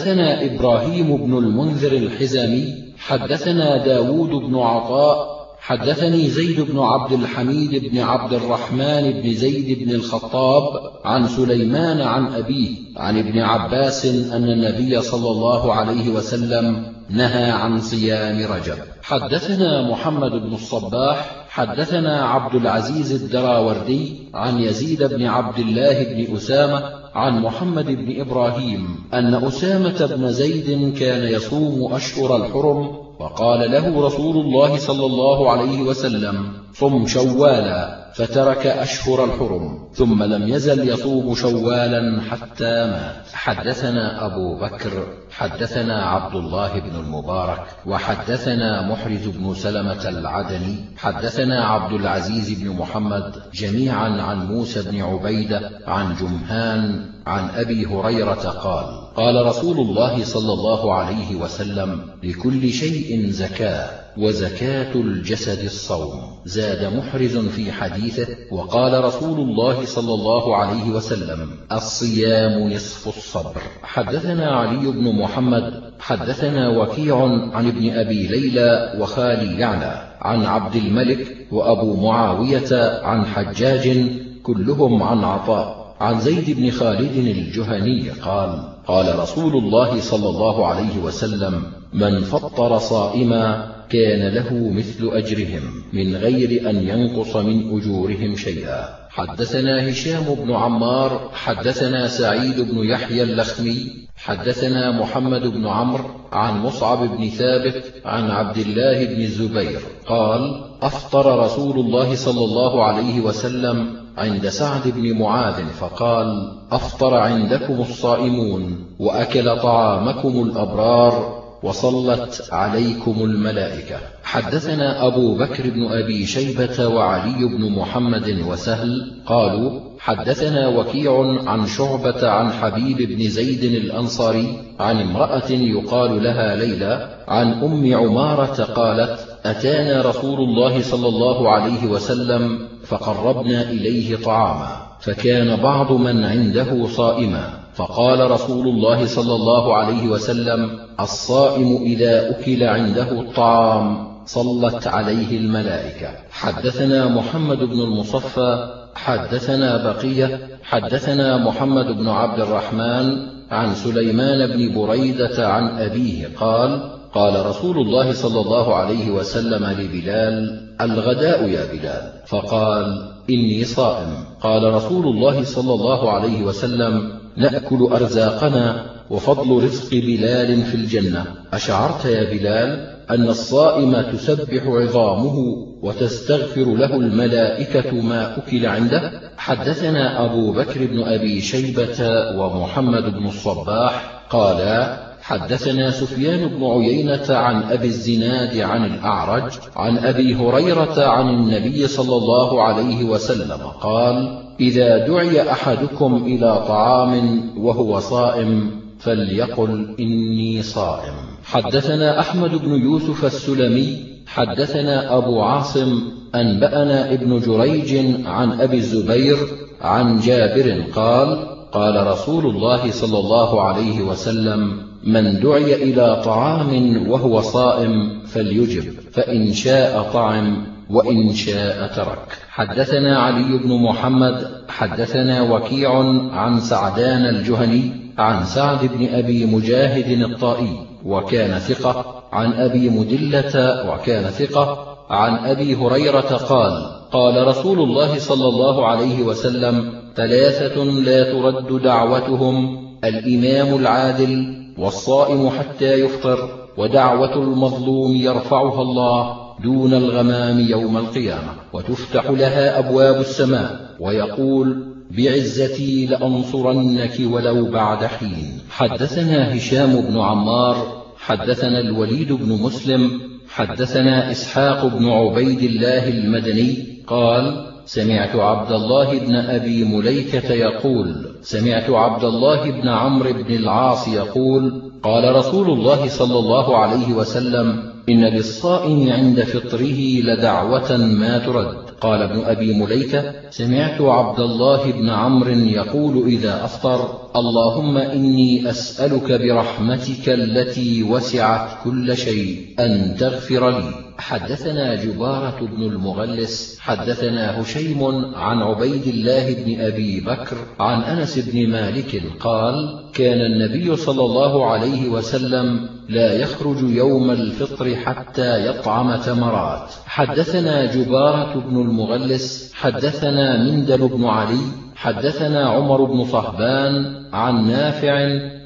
[0.00, 7.98] حدثنا إبراهيم بن المنذر الحزامي حدثنا داود بن عطاء حدثني زيد بن عبد الحميد بن
[7.98, 10.62] عبد الرحمن بن زيد بن الخطاب
[11.04, 17.80] عن سليمان عن أبيه عن ابن عباس أن النبي صلى الله عليه وسلم نهى عن
[17.80, 18.74] صيام رجب.
[19.02, 26.82] حدثنا محمد بن الصباح حدثنا عبد العزيز الدراوردي عن يزيد بن عبد الله بن أسامة
[27.14, 34.36] عن محمد بن إبراهيم أن أسامة بن زيد كان يصوم أشهر الحرم وقال له رسول
[34.36, 38.10] الله صلى الله عليه وسلم صم شوالا.
[38.14, 43.26] فترك أشهر الحرم ثم لم يزل يصوم شوالا حتى مات.
[43.32, 45.19] حدثنا أبو بكر.
[45.30, 53.32] حدثنا عبد الله بن المبارك وحدثنا محرز بن سلمة العدني حدثنا عبد العزيز بن محمد
[53.54, 60.52] جميعا عن موسى بن عبيدة عن جمهان عن أبي هريرة قال قال رسول الله صلى
[60.52, 63.99] الله عليه وسلم لكل شيء زكاة.
[64.18, 66.20] وزكاة الجسد الصوم.
[66.44, 73.62] زاد محرز في حديثه وقال رسول الله صلى الله عليه وسلم الصيام نصف الصبر.
[73.82, 77.16] حدثنا علي بن محمد حدثنا وكيع
[77.52, 84.06] عن ابن أبي ليلى وخالي يعلى عن عبد الملك وأبو معاوية عن حجاج
[84.42, 85.80] كلهم عن عطاء.
[86.00, 92.78] عن زيد بن خالد الجهني قال قال رسول الله صلى الله عليه وسلم من فطر
[92.78, 99.00] صائما كان له مثل أجرهم من غير أن ينقص من أجورهم شيئا.
[99.10, 107.16] حدثنا هشام بن عمار حدثنا سعيد بن يحيى اللخمي حدثنا محمد بن عمرو عن مصعب
[107.16, 113.96] بن ثابت عن عبد الله بن الزبير قال أفطر رسول الله صلى الله عليه وسلم
[114.18, 123.96] عند سعد بن معاذ فقال أفطر عندكم الصائمون وأكل طعامكم الأبرار وصلت عليكم الملائكة.
[124.22, 132.28] حدثنا أبو بكر بن أبي شيبة وعلي بن محمد وسهل قالوا حدثنا وكيع عن شعبة
[132.30, 140.02] عن حبيب بن زيد الأنصاري عن امرأة يقال لها ليلى عن أم عمارة قالت أتانا
[140.02, 147.59] رسول الله صلى الله عليه وسلم فقربنا إليه طعاما فكان بعض من عنده صائما.
[147.74, 156.08] فقال رسول الله صلى الله عليه وسلم الصائم إذا أكل عنده الطعام صلت عليه الملائكة.
[156.30, 163.16] حدثنا محمد بن المصفى حدثنا بقية حدثنا محمد بن عبد الرحمن
[163.50, 170.60] عن سليمان بن بريدة عن أبيه قال قال رسول الله صلى الله عليه وسلم لبلال
[170.80, 172.12] الغداء يا بلال.
[172.26, 174.24] فقال إني صائم.
[174.42, 181.24] قال رسول الله صلى الله عليه وسلم نأكل أرزاقنا وفضل رزق بلال في الجنة.
[181.52, 185.36] أشعرت يا بلال أن الصائم تسبح عظامه
[185.82, 191.96] وتستغفر له الملائكة ما أكل عنده؟ حدثنا أبو بكر بن أبي شيبة
[192.36, 200.34] ومحمد بن الصباح قالا حدثنا سفيان بن عيينة عن أبي الزناد عن الأعرج عن أبي
[200.34, 208.70] هريرة عن النبي صلى الله عليه وسلم قال إذا دعي أحدكم إلى طعام وهو صائم
[208.98, 211.14] فليقل إني صائم.
[211.44, 213.96] حدثنا أحمد بن يوسف السلمي
[214.26, 216.02] حدثنا أبو عاصم
[216.34, 217.96] أنبأنا ابن جريج
[218.26, 219.36] عن أبي الزبير
[219.80, 227.40] عن جابر قال قال رسول الله صلى الله عليه وسلم من دعي إلى طعام وهو
[227.40, 232.38] صائم فليجب فإن شاء طعم وإن شاء ترك.
[232.50, 235.98] حدثنا علي بن محمد حدثنا وكيع
[236.32, 244.30] عن سعدان الجهني عن سعد بن أبي مجاهد الطائي وكان ثقة عن أبي مدلة وكان
[244.30, 251.82] ثقة عن أبي هريرة قال قال رسول الله صلى الله عليه وسلم ثلاثة لا ترد
[251.82, 262.30] دعوتهم الإمام العادل والصائم حتى يفطر ودعوة المظلوم يرفعها الله دون الغمام يوم القيامة وتفتح
[262.30, 268.58] لها أبواب السماء ويقول بعزتي لأنصرنك ولو بعد حين.
[268.70, 277.66] حدثنا هشام بن عمار حدثنا الوليد بن مسلم حدثنا إسحاق بن عبيد الله المدني قال
[277.84, 284.89] سمعت عبد الله بن أبي مليكة يقول سمعت عبد الله بن عمرو بن العاص يقول
[285.02, 291.76] قال رسول الله صلى الله عليه وسلم إن للصائم عند فطره لدعوة ما ترد.
[292.00, 299.32] قال ابن أبي مليكة سمعت عبد الله بن عمرو يقول إذا أفطر اللهم إني أسألك
[299.32, 304.10] برحمتك التي وسعت كل شيء أن تغفر لي.
[304.18, 308.04] حدثنا جبارة بن المغلس حدثنا هشيم
[308.34, 314.66] عن عبيد الله بن أبي بكر عن أنس بن مالك قال كان النبي صلى الله
[314.66, 319.90] عليه وسلم لا يخرج يوم الفطر حتى يطعم تمرات.
[320.06, 328.14] حدثنا جبارة بن المغلس حدثنا مندل بن علي حدثنا عمر بن صهبان عن نافع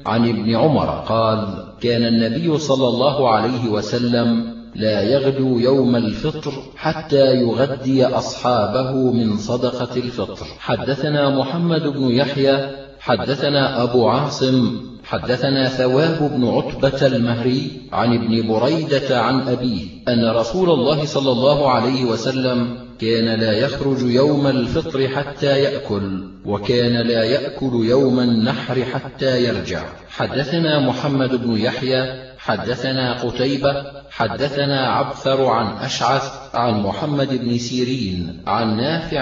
[0.05, 1.47] عن ابن عمر قال
[1.81, 9.95] كان النبي صلى الله عليه وسلم لا يغدو يوم الفطر حتى يغدي أصحابه من صدقة
[9.95, 10.45] الفطر.
[10.59, 12.69] حدثنا محمد بن يحيى
[12.99, 20.69] حدثنا أبو عاصم حدثنا ثواب بن عتبة المهري عن ابن بريدة عن أبيه أن رسول
[20.69, 27.85] الله صلى الله عليه وسلم كان لا يخرج يوم الفطر حتى يأكل وكان لا يأكل
[27.85, 29.83] يوم النحر حتى يرجع.
[30.09, 38.77] حدثنا محمد بن يحيى حدثنا قتيبة حدثنا عبثر عن أشعث عن محمد بن سيرين عن
[38.77, 39.19] نافع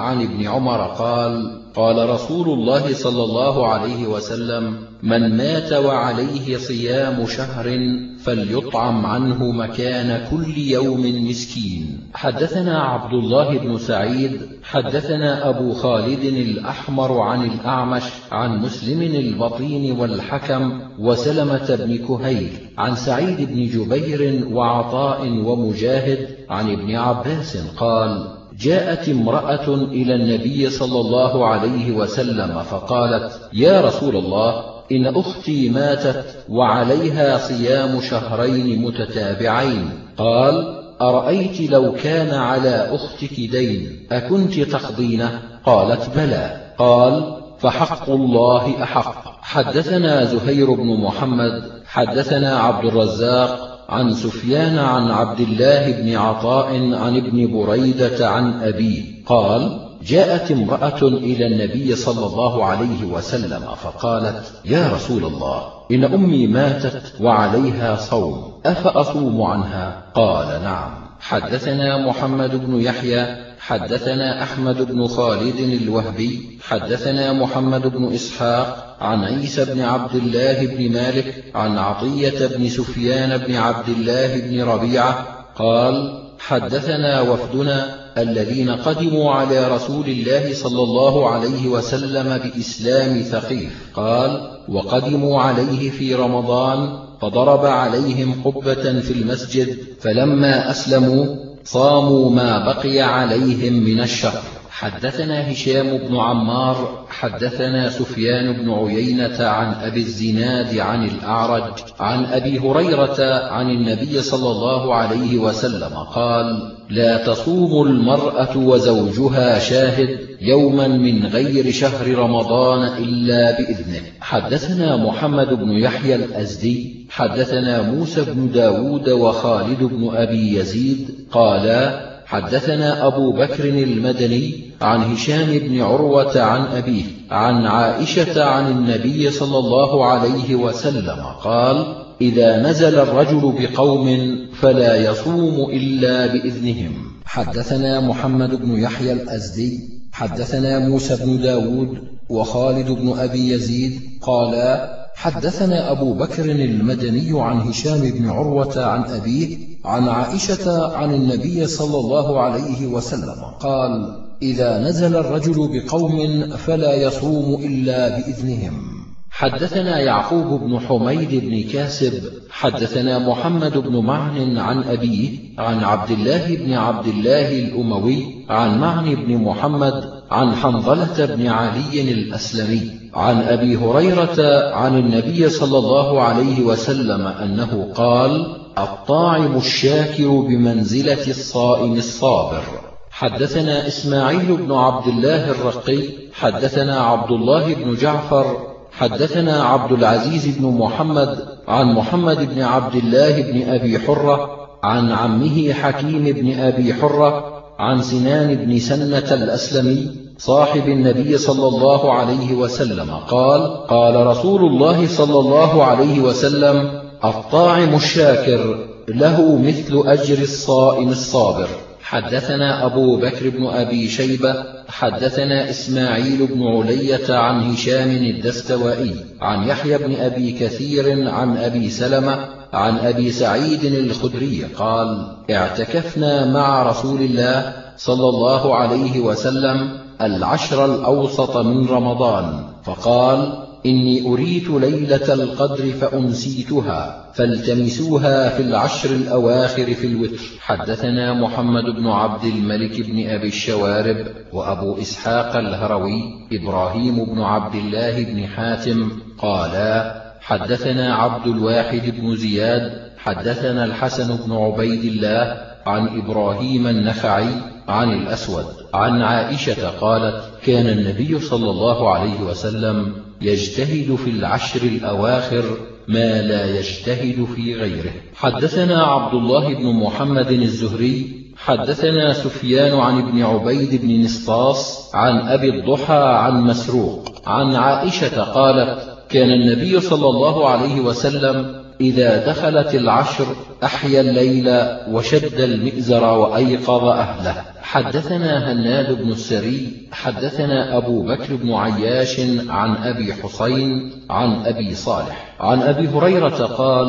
[0.00, 7.26] عن ابن عمر قال قال رسول الله صلى الله عليه وسلم من مات وعليه صيام
[7.26, 7.78] شهر
[8.18, 12.00] فليطعم عنه مكان كل يوم مسكين.
[12.14, 20.80] حدثنا عبد الله بن سعيد حدثنا أبو خالد الأحمر عن الأعمش عن مسلم البطين والحكم
[20.98, 29.74] وسلمة بن كهيل عن سعيد بن جبير وعطاء ومجاهد عن ابن عباس قال جاءت امرأة
[29.74, 38.00] إلى النبي صلى الله عليه وسلم فقالت يا رسول الله إن أختي ماتت وعليها صيام
[38.00, 39.90] شهرين متتابعين.
[40.18, 46.60] قال أرأيت لو كان على أختك دين أكنت تقضينه قالت بلى.
[46.78, 49.42] قال فحق الله أحق.
[49.42, 57.16] حدثنا زهير بن محمد حدثنا عبد الرزاق عن سفيان عن عبد الله بن عطاء عن
[57.16, 59.02] ابن بريدة عن أبيه.
[59.26, 66.46] قال جاءت امرأة إلى النبي صلى الله عليه وسلم فقالت يا رسول الله إن أمي
[66.46, 70.90] ماتت وعليها صوم أفأصوم عنها؟ قال نعم.
[71.20, 79.64] حدثنا محمد بن يحيى حدثنا أحمد بن خالد الوهبي حدثنا محمد بن إسحاق عن عيسى
[79.64, 85.26] بن عبد الله بن مالك عن عطية بن سفيان بن عبد الله بن ربيعة
[85.56, 93.72] قال حدثنا وفدنا الذين قدموا على رسول الله صلى الله عليه وسلم بإسلام ثقيف.
[93.94, 103.00] قال وقدموا عليه في رمضان فضرب عليهم قبة في المسجد فلما أسلموا صاموا ما بقي
[103.00, 111.04] عليهم من الشهر حدثنا هشام بن عمار حدثنا سفيان بن عيينة عن أبي الزناد عن
[111.04, 119.58] الأعرج عن أبي هريرة عن النبي صلى الله عليه وسلم قال لا تصوم المرأة وزوجها
[119.58, 124.02] شاهد يوما من غير شهر رمضان إلا بإذنه.
[124.20, 133.06] حدثنا محمد بن يحيى الأزدي حدثنا موسى بن داود وخالد بن أبي يزيد قالا حدثنا
[133.06, 140.06] أبو بكر المدني عن هشام بن عروة عن أبيه عن عائشة عن النبي صلى الله
[140.06, 141.86] عليه وسلم قال
[142.20, 146.92] إذا نزل الرجل بقوم فلا يصوم إلا بإذنهم.
[147.24, 149.80] حدثنا محمد بن يحيى الأزدي
[150.12, 151.98] حدثنا موسى بن داود
[152.30, 159.58] وخالد بن أبي يزيد قالا حدثنا أبو بكر المدني عن هشام بن عروة عن أبيه
[159.84, 167.64] عن عائشة عن النبي صلى الله عليه وسلم قال إذا نزل الرجل بقوم فلا يصوم
[167.64, 168.96] إلا بإذنهم.
[169.30, 176.56] حدثنا يعقوب بن حميد بن كاسب حدثنا محمد بن معن عن أبيه عن عبد الله
[176.56, 183.76] بن عبد الله الأموي عن معن بن محمد عن حنظلة بن علي الأسلمي عن أبي
[183.76, 192.62] هريرة عن النبي صلى الله عليه وسلم أنه قال الطاعم الشاكر بمنزلة الصائم الصابر.
[193.10, 196.02] حدثنا إسماعيل بن عبد الله الرقي
[196.32, 203.42] حدثنا عبد الله بن جعفر حدثنا عبد العزيز بن محمد عن محمد بن عبد الله
[203.42, 204.50] بن أبي حرة
[204.82, 212.12] عن عمه حكيم بن أبي حرة عن سنان بن سنة الأسلمي صاحب النبي صلى الله
[212.12, 220.42] عليه وسلم قال قال رسول الله صلى الله عليه وسلم الطاعم الشاكر له مثل أجر
[220.42, 221.68] الصائم الصابر.
[222.02, 224.54] حدثنا أبو بكر بن أبي شيبة
[224.88, 232.55] حدثنا إسماعيل بن علية عن هشام الدستوائي عن يحيى بن أبي كثير عن أبي سلمة
[232.76, 241.56] عن أبي سعيد الخدري قال اعتكفنا مع رسول الله صلى الله عليه وسلم العشر الأوسط
[241.56, 250.42] من رمضان فقال إني أريت ليلة القدر فأنسيتها فالتمسوها في العشر الأواخر في الوتر.
[250.60, 256.22] حدثنا محمد بن عبد الملك بن أبي الشوارب وأبو إسحاق الهروي
[256.52, 264.52] إبراهيم بن عبد الله بن حاتم قالا حدثنا عبد الواحد بن زياد حدثنا الحسن بن
[264.52, 267.48] عبيد الله عن إبراهيم النخعي
[267.88, 275.64] عن الأسود عن عائشة قالت كان النبي صلى الله عليه وسلم يجتهد في العشر الأواخر
[276.08, 278.12] ما لا يجتهد في غيره.
[278.34, 285.68] حدثنا عبد الله بن محمد الزهري حدثنا سفيان عن ابن عبيد بن نسطاس عن أبي
[285.68, 293.46] الضحى عن مسروق عن عائشة قالت كان النبي صلى الله عليه وسلم إذا دخلت العشر
[293.84, 294.68] أحيا الليل
[295.10, 297.62] وشد المئزر وأيقظ أهله.
[297.82, 305.56] حدثنا هناد بن السري حدثنا أبو بكر بن عياش عن أبي حسين عن أبي صالح.
[305.60, 307.06] عن أبي هريرة قال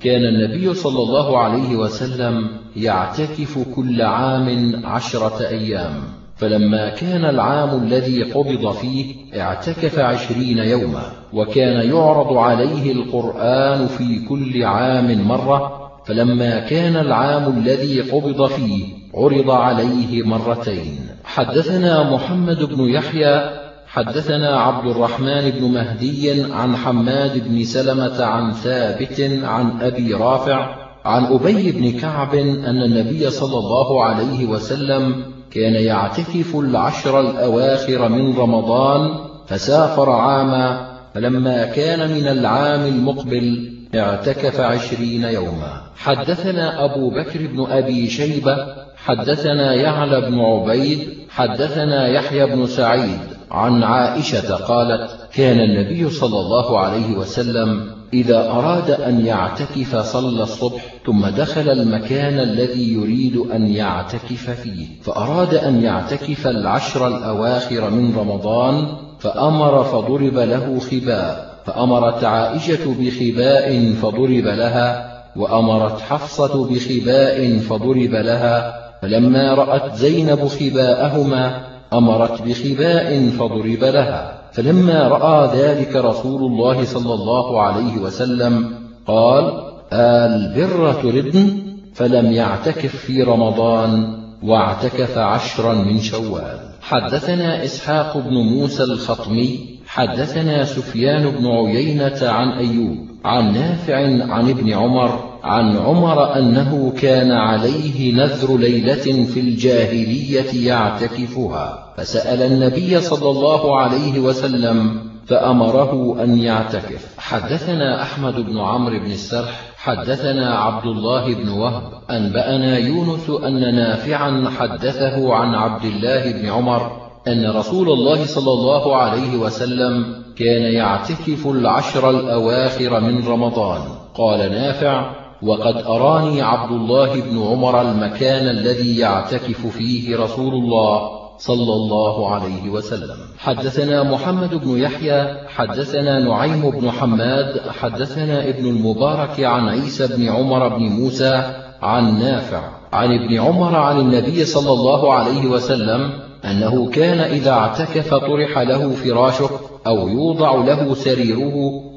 [0.00, 6.19] كان النبي صلى الله عليه وسلم يعتكف كل عام عشرة أيام.
[6.40, 14.62] فلما كان العام الذي قبض فيه اعتكف عشرين يوما وكان يعرض عليه القرآن في كل
[14.62, 18.84] عام مرة فلما كان العام الذي قبض فيه
[19.14, 20.98] عرض عليه مرتين.
[21.24, 23.50] حدثنا محمد بن يحيى
[23.86, 30.74] حدثنا عبد الرحمن بن مهدي عن حماد بن سلمة عن ثابت عن أبي رافع
[31.04, 38.36] عن أبي بن كعب أن النبي صلى الله عليه وسلم كان يعتكف العشر الأواخر من
[38.38, 45.82] رمضان فسافر عاما فلما كان من العام المقبل اعتكف عشرين يوما.
[45.96, 48.56] حدثنا أبو بكر بن أبي شيبة
[48.96, 53.18] حدثنا يعلى بن عبيد حدثنا يحيى بن سعيد
[53.50, 60.84] عن عائشة قالت كان النبي صلى الله عليه وسلم إذا أراد أن يعتكف صلى الصبح
[61.06, 68.86] ثم دخل المكان الذي يريد أن يعتكف فيه فأراد أن يعتكف العشر الأواخر من رمضان
[69.18, 79.54] فأمر فضرب له خباء فأمرت عائشة بخباء فضرب لها وأمرت حفصة بخباء فضرب لها فلما
[79.54, 81.60] رأت زينب خباءهما
[81.92, 84.39] أمرت بخباء فضرب لها.
[84.52, 88.74] فلما رأى ذلك رسول الله صلى الله عليه وسلم
[89.06, 91.58] قال البر تردن
[91.94, 96.58] فلم يعتكف في رمضان واعتكف عشرا من شوال.
[96.80, 103.96] حدثنا إسحاق بن موسى الخطمي حدثنا سفيان بن عيينة عن أيوب عن نافع
[104.32, 111.92] عن ابن عمر عن عمر أنه كان عليه نذر ليلة في الجاهلية يعتكفها.
[111.96, 117.06] فسأل النبي صلى الله عليه وسلم فأمره أن يعتكف.
[117.18, 121.82] حدثنا أحمد بن عمرو بن السرح حدثنا عبد الله بن وهب.
[122.10, 128.96] أنبأنا يونس أن نافعا حدثه عن عبد الله بن عمر أن رسول الله صلى الله
[128.96, 133.80] عليه وسلم كان يعتكف العشر الأواخر من رمضان.
[134.14, 135.10] قال نافع
[135.42, 142.70] وقد أراني عبد الله بن عمر المكان الذي يعتكف فيه رسول الله صلى الله عليه
[142.70, 143.16] وسلم.
[143.38, 150.68] حدثنا محمد بن يحيى حدثنا نعيم بن حماد حدثنا ابن المبارك عن عيسى بن عمر
[150.68, 151.52] بن موسى
[151.82, 152.62] عن نافع
[152.92, 158.90] عن ابن عمر عن النبي صلى الله عليه وسلم أنه كان إذا اعتكف طرح له
[158.90, 159.50] فراشه
[159.86, 161.54] أو يوضع له سريره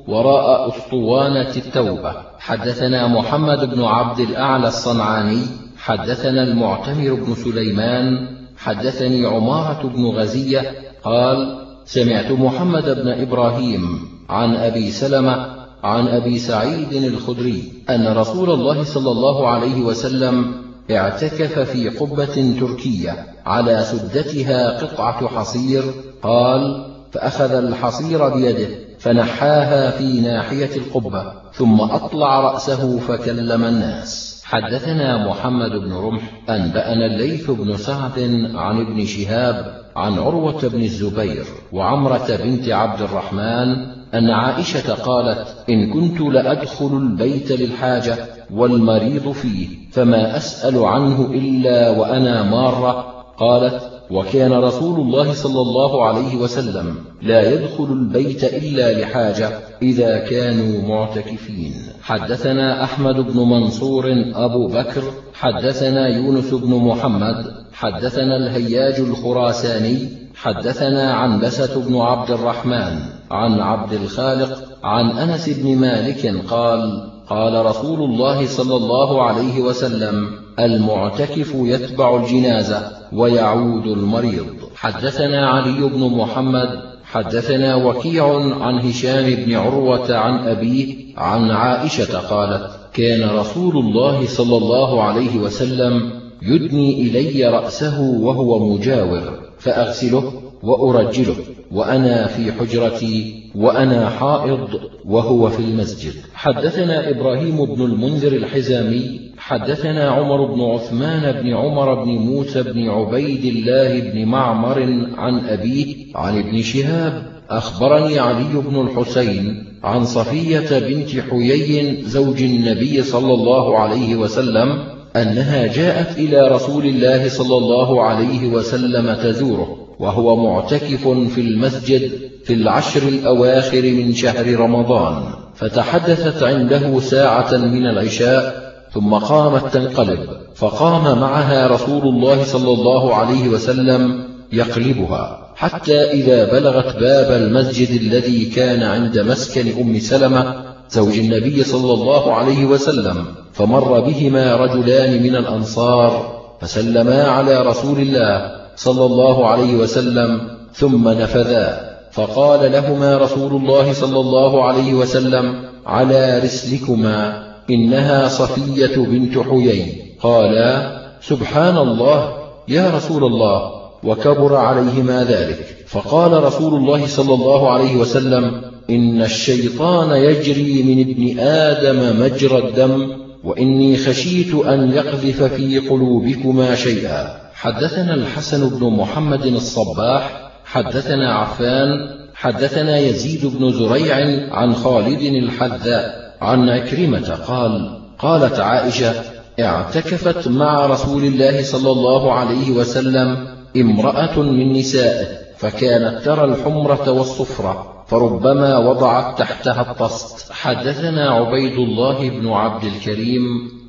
[0.08, 2.14] وراء أسطوانة التوبة.
[2.40, 5.42] حدثنا محمد بن عبد الأعلى الصنعاني
[5.78, 8.28] حدثنا المعتمر بن سليمان
[8.58, 10.72] حدثني عمارة بن غزية
[11.04, 18.84] قال سمعت محمد بن إبراهيم عن أبي سلمة عن أبي سعيد الخدري أن رسول الله
[18.84, 25.84] صلى الله عليه وسلم اعتكف في قبة تركية على سدتها قطعة حصير
[26.22, 28.68] قال فأخذ الحصير بيده
[29.00, 34.42] فنحاها في ناحية القبة ثم أطلع رأسه فكلم الناس.
[34.46, 38.20] حدثنا محمد بن رمح أنبأنا الليث بن سعد
[38.56, 45.94] عن ابن شهاب عن عروة بن الزبير وعمرة بنت عبد الرحمن أن عائشة قالت إن
[45.94, 48.18] كنت لأدخل البيت للحاجة
[48.54, 53.14] والمريض فيه فما أسأل عنه إلا وأنا مارة.
[53.38, 59.50] قالت وكان رسول الله صلى الله عليه وسلم لا يدخل البيت إلا لحاجة
[59.82, 61.74] إذا كانوا معتكفين.
[62.02, 65.04] حدثنا أحمد بن منصور أبو بكر.
[65.34, 67.46] حدثنا يونس بن محمد.
[67.74, 69.98] حدثنا الهياج الخراساني.
[70.36, 73.00] حدثنا عنبسة بن عبد الرحمن.
[73.32, 74.64] عن عبد الخالق.
[74.84, 80.28] عن أنس بن مالك قال قال رسول الله صلى الله عليه وسلم
[80.60, 84.46] المعتكف يتبع الجنازة ويعود المريض.
[84.76, 88.26] حدثنا علي بن محمد حدثنا وكيع
[88.62, 95.38] عن هشام بن عروة عن أبيه عن عائشة قالت كان رسول الله صلى الله عليه
[95.38, 96.12] وسلم
[96.42, 101.36] يدني إلي رأسه وهو مجاور فأغسله وأرجله
[101.72, 104.68] وأنا في حجرتي وأنا حائض
[105.06, 106.14] وهو في المسجد.
[106.34, 113.46] حدثنا إبراهيم بن المنذر الحزامي حدثنا عمر بن عثمان بن عمر بن موسى بن عبيد
[113.46, 121.10] الله بن معمر عن أبيه عن ابن شهاب أخبرني علي بن الحسين عن صفية بنت
[121.30, 124.84] حيي زوج النبي صلى الله عليه وسلم
[125.16, 129.83] أنها جاءت إلى رسول الله صلى الله عليه وسلم تزوره.
[130.00, 132.12] وهو معتكف في المسجد
[132.44, 135.24] في العشر الأواخر من شهر رمضان
[135.56, 140.20] فتحدثت عنده ساعة من العشاء ثم قامت تنقلب
[140.56, 148.46] فقام معها رسول الله صلى الله عليه وسلم يقلبها حتى إذا بلغت باب المسجد الذي
[148.46, 155.36] كان عند مسكن أم سلمة زوج النبي صلى الله عليه وسلم فمر بهما رجلان من
[155.36, 160.42] الأنصار فسلما على رسول الله صلى الله عليه وسلم
[160.74, 161.94] ثم نفذا.
[162.12, 165.56] فقال لهما رسول الله صلى الله عليه وسلم
[165.86, 169.86] على رسلكما إنها صفية بنت حيي.
[170.22, 172.34] قالا سبحان الله
[172.68, 173.72] يا رسول الله.
[174.04, 175.66] وكبر عليهما ذلك.
[175.88, 183.08] فقال رسول الله صلى الله عليه وسلم إن الشيطان يجري من ابن آدم مجرى الدم
[183.44, 187.43] وإني خشيت أن يقذف في قلوبكما شيئا.
[187.64, 191.90] حدثنا الحسن بن محمد الصباح حدثنا عفان
[192.36, 194.16] حدثنا يزيد بن زريع
[194.56, 199.14] عن خالد الحذاء عن عكرمة قال قالت عائشة
[199.60, 203.48] اعتكفت مع رسول الله صلى الله عليه وسلم
[203.78, 210.52] امرأة من نسائه فكانت ترى الحمرة والصفرة فربما وضعت تحتها الطست.
[210.52, 213.44] حدثنا عبيد الله بن عبد الكريم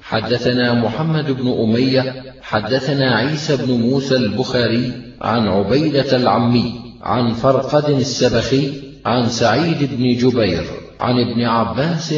[0.05, 4.93] حدثنا محمد بن أمية حدثنا عيسى بن موسى البخاري
[5.23, 8.73] عن عبيدة العمي عن فرقد السبخي
[9.07, 10.65] عن سعيد بن جبير
[11.01, 12.13] عن ابن عباس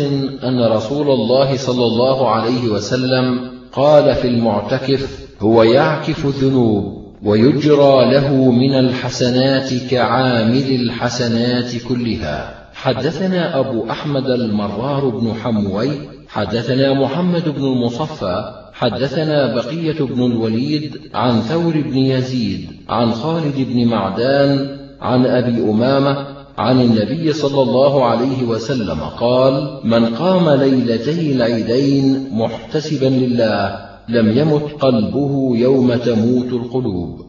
[0.44, 8.50] أن رسول الله صلى الله عليه وسلم قال في المعتكف هو يعكف الذنوب ويجرى له
[8.50, 12.54] من الحسنات كعامل الحسنات كلها.
[12.74, 21.40] حدثنا أبو أحمد المرار بن حموي حدثنا محمد بن المصفى حدثنا بقية بن الوليد عن
[21.40, 26.26] ثور بن يزيد عن خالد بن معدان عن أبي أمامة
[26.58, 33.78] عن النبي صلى الله عليه وسلم قال من قام ليلتي العيدين محتسبا لله
[34.08, 37.20] لم يمت قلبه يوم تموت القلوب.